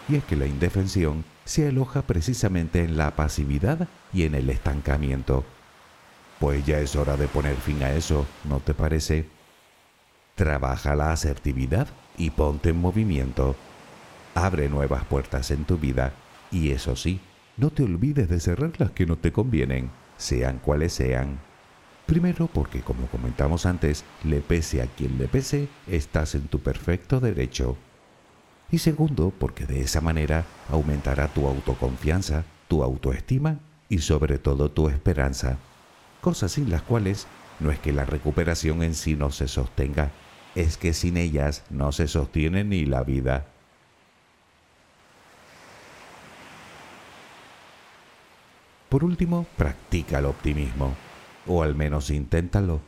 Y 0.09 0.15
es 0.15 0.23
que 0.25 0.35
la 0.35 0.45
indefensión 0.45 1.23
se 1.45 1.67
aloja 1.67 2.03
precisamente 2.03 2.83
en 2.83 2.97
la 2.97 3.11
pasividad 3.15 3.87
y 4.13 4.23
en 4.23 4.35
el 4.35 4.49
estancamiento. 4.49 5.43
Pues 6.39 6.65
ya 6.65 6.79
es 6.79 6.95
hora 6.95 7.17
de 7.17 7.27
poner 7.27 7.55
fin 7.55 7.83
a 7.83 7.91
eso, 7.91 8.25
¿no 8.45 8.59
te 8.59 8.73
parece? 8.73 9.27
Trabaja 10.35 10.95
la 10.95 11.11
asertividad 11.11 11.87
y 12.17 12.31
ponte 12.31 12.69
en 12.69 12.77
movimiento. 12.77 13.55
Abre 14.33 14.69
nuevas 14.69 15.03
puertas 15.05 15.51
en 15.51 15.65
tu 15.65 15.77
vida 15.77 16.13
y 16.51 16.71
eso 16.71 16.95
sí, 16.95 17.19
no 17.57 17.69
te 17.69 17.83
olvides 17.83 18.29
de 18.29 18.39
cerrar 18.39 18.71
las 18.79 18.91
que 18.91 19.05
no 19.05 19.17
te 19.17 19.31
convienen, 19.31 19.91
sean 20.17 20.59
cuales 20.59 20.93
sean. 20.93 21.39
Primero 22.05 22.47
porque, 22.47 22.81
como 22.81 23.07
comentamos 23.07 23.65
antes, 23.65 24.03
le 24.23 24.41
pese 24.41 24.81
a 24.81 24.87
quien 24.87 25.17
le 25.17 25.27
pese, 25.27 25.67
estás 25.87 26.35
en 26.35 26.47
tu 26.47 26.59
perfecto 26.59 27.19
derecho. 27.19 27.77
Y 28.71 28.77
segundo 28.77 29.33
porque 29.37 29.65
de 29.65 29.81
esa 29.81 29.99
manera 29.99 30.45
aumentará 30.69 31.27
tu 31.27 31.45
autoconfianza, 31.45 32.45
tu 32.69 32.83
autoestima 32.83 33.59
y 33.89 33.99
sobre 33.99 34.39
todo 34.39 34.71
tu 34.71 34.87
esperanza. 34.87 35.57
cosas 36.21 36.53
sin 36.53 36.69
las 36.69 36.83
cuales 36.83 37.27
no 37.59 37.71
es 37.71 37.79
que 37.79 37.91
la 37.91 38.05
recuperación 38.05 38.83
en 38.83 38.95
sí 38.95 39.15
no 39.15 39.31
se 39.31 39.47
sostenga, 39.47 40.11
es 40.55 40.77
que 40.77 40.93
sin 40.93 41.17
ellas 41.17 41.63
no 41.69 41.91
se 41.91 42.07
sostiene 42.07 42.63
ni 42.63 42.85
la 42.85 43.03
vida. 43.03 43.47
Por 48.87 49.03
último, 49.03 49.45
practica 49.57 50.19
el 50.19 50.25
optimismo, 50.25 50.93
o 51.47 51.63
al 51.63 51.75
menos 51.75 52.09
inténtalo. 52.09 52.81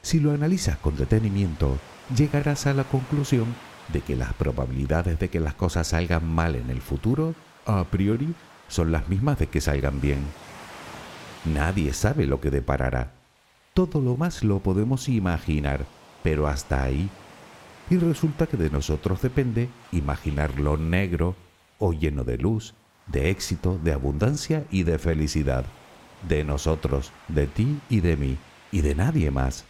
Si 0.00 0.20
lo 0.20 0.32
analizas 0.32 0.78
con 0.78 0.96
detenimiento, 0.96 1.78
llegarás 2.16 2.66
a 2.66 2.74
la 2.74 2.84
conclusión 2.84 3.54
de 3.92 4.00
que 4.00 4.16
las 4.16 4.32
probabilidades 4.34 5.18
de 5.18 5.28
que 5.28 5.40
las 5.40 5.54
cosas 5.54 5.88
salgan 5.88 6.26
mal 6.26 6.54
en 6.54 6.70
el 6.70 6.80
futuro, 6.80 7.34
a 7.66 7.84
priori, 7.84 8.34
son 8.68 8.90
las 8.90 9.08
mismas 9.08 9.38
de 9.38 9.48
que 9.48 9.60
salgan 9.60 10.00
bien. 10.00 10.24
Nadie 11.44 11.92
sabe 11.92 12.26
lo 12.26 12.40
que 12.40 12.50
deparará. 12.50 13.12
Todo 13.74 14.00
lo 14.00 14.16
más 14.16 14.44
lo 14.44 14.60
podemos 14.60 15.08
imaginar, 15.08 15.86
pero 16.22 16.46
hasta 16.46 16.82
ahí. 16.82 17.08
Y 17.90 17.98
resulta 17.98 18.46
que 18.46 18.56
de 18.56 18.70
nosotros 18.70 19.20
depende 19.22 19.68
imaginarlo 19.90 20.76
negro 20.76 21.34
o 21.78 21.92
lleno 21.92 22.24
de 22.24 22.38
luz, 22.38 22.74
de 23.06 23.30
éxito, 23.30 23.78
de 23.82 23.92
abundancia 23.92 24.64
y 24.70 24.84
de 24.84 24.98
felicidad. 24.98 25.64
De 26.28 26.44
nosotros, 26.44 27.12
de 27.28 27.46
ti 27.46 27.80
y 27.90 28.00
de 28.00 28.16
mí, 28.16 28.38
y 28.70 28.80
de 28.82 28.94
nadie 28.94 29.30
más. 29.30 29.64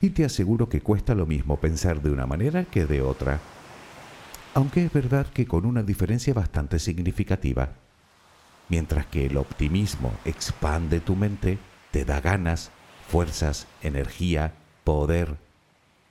Y 0.00 0.10
te 0.10 0.24
aseguro 0.24 0.68
que 0.68 0.80
cuesta 0.80 1.14
lo 1.14 1.26
mismo 1.26 1.58
pensar 1.58 2.02
de 2.02 2.10
una 2.10 2.26
manera 2.26 2.64
que 2.64 2.86
de 2.86 3.02
otra. 3.02 3.40
Aunque 4.54 4.84
es 4.84 4.92
verdad 4.92 5.26
que 5.26 5.46
con 5.46 5.66
una 5.66 5.82
diferencia 5.82 6.34
bastante 6.34 6.78
significativa. 6.78 7.70
Mientras 8.68 9.06
que 9.06 9.26
el 9.26 9.36
optimismo 9.36 10.12
expande 10.24 11.00
tu 11.00 11.16
mente, 11.16 11.58
te 11.90 12.04
da 12.04 12.20
ganas, 12.20 12.70
fuerzas, 13.08 13.66
energía, 13.82 14.54
poder. 14.84 15.36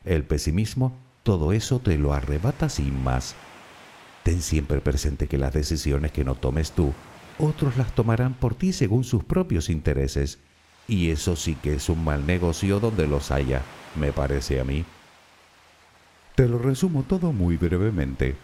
El 0.04 0.24
pesimismo, 0.24 0.96
todo 1.24 1.52
eso 1.52 1.80
te 1.80 1.98
lo 1.98 2.14
arrebata 2.14 2.70
sin 2.70 3.04
más. 3.04 3.36
Ten 4.24 4.42
siempre 4.42 4.82
presente 4.82 5.28
que 5.28 5.38
las 5.38 5.54
decisiones 5.54 6.12
que 6.12 6.24
no 6.24 6.36
tomes 6.36 6.72
tú, 6.72 6.94
otros 7.38 7.78
las 7.78 7.94
tomarán 7.94 8.34
por 8.34 8.56
ti 8.56 8.74
según 8.74 9.04
sus 9.04 9.24
propios 9.24 9.70
intereses. 9.70 10.40
Y 10.88 11.10
eso 11.10 11.36
sí 11.36 11.56
que 11.56 11.76
es 11.76 11.90
un 11.90 12.04
mal 12.04 12.26
negocio 12.26 12.80
donde 12.80 13.08
los 13.08 13.32
haya, 13.32 13.62
me 13.96 14.12
parece 14.12 14.60
a 14.60 14.64
mí. 14.64 14.86
Te 16.36 16.48
lo 16.48 16.60
resumo 16.60 17.04
todo 17.04 17.32
muy 17.32 17.58
brevemente. 17.58 18.36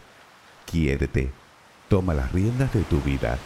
Quiérete, 0.66 1.32
toma 1.90 2.14
las 2.14 2.32
riendas 2.32 2.74
de 2.74 2.84
tu 2.84 3.02
vida, 3.02 3.38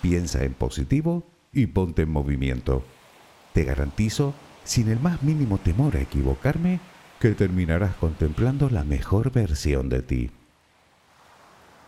piensa 0.00 0.44
en 0.44 0.54
positivo 0.54 1.24
y 1.52 1.66
ponte 1.66 2.02
en 2.02 2.10
movimiento. 2.10 2.84
Te 3.52 3.64
garantizo, 3.64 4.34
sin 4.64 4.88
el 4.88 4.98
más 4.98 5.22
mínimo 5.22 5.58
temor 5.58 5.96
a 5.96 6.00
equivocarme, 6.00 6.80
que 7.20 7.32
terminarás 7.32 7.94
contemplando 7.96 8.70
la 8.70 8.82
mejor 8.82 9.30
versión 9.30 9.88
de 9.88 10.02
ti. 10.02 10.30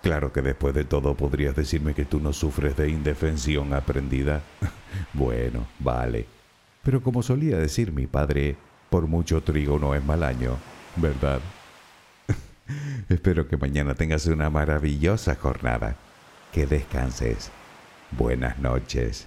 Claro 0.02 0.32
que 0.32 0.42
después 0.42 0.74
de 0.74 0.84
todo 0.84 1.14
podrías 1.14 1.56
decirme 1.56 1.94
que 1.94 2.04
tú 2.04 2.20
no 2.20 2.34
sufres 2.34 2.76
de 2.76 2.90
indefensión 2.90 3.72
aprendida. 3.72 4.42
bueno, 5.14 5.66
vale. 5.78 6.26
Pero 6.84 7.02
como 7.02 7.22
solía 7.22 7.56
decir 7.58 7.92
mi 7.92 8.06
padre, 8.06 8.56
por 8.90 9.06
mucho 9.06 9.42
trigo 9.42 9.78
no 9.78 9.94
es 9.94 10.04
mal 10.04 10.22
año, 10.22 10.56
¿verdad? 10.96 11.40
Espero 13.08 13.48
que 13.48 13.56
mañana 13.56 13.94
tengas 13.94 14.26
una 14.26 14.50
maravillosa 14.50 15.34
jornada. 15.34 15.96
Que 16.52 16.66
descanses. 16.66 17.50
Buenas 18.12 18.58
noches. 18.58 19.26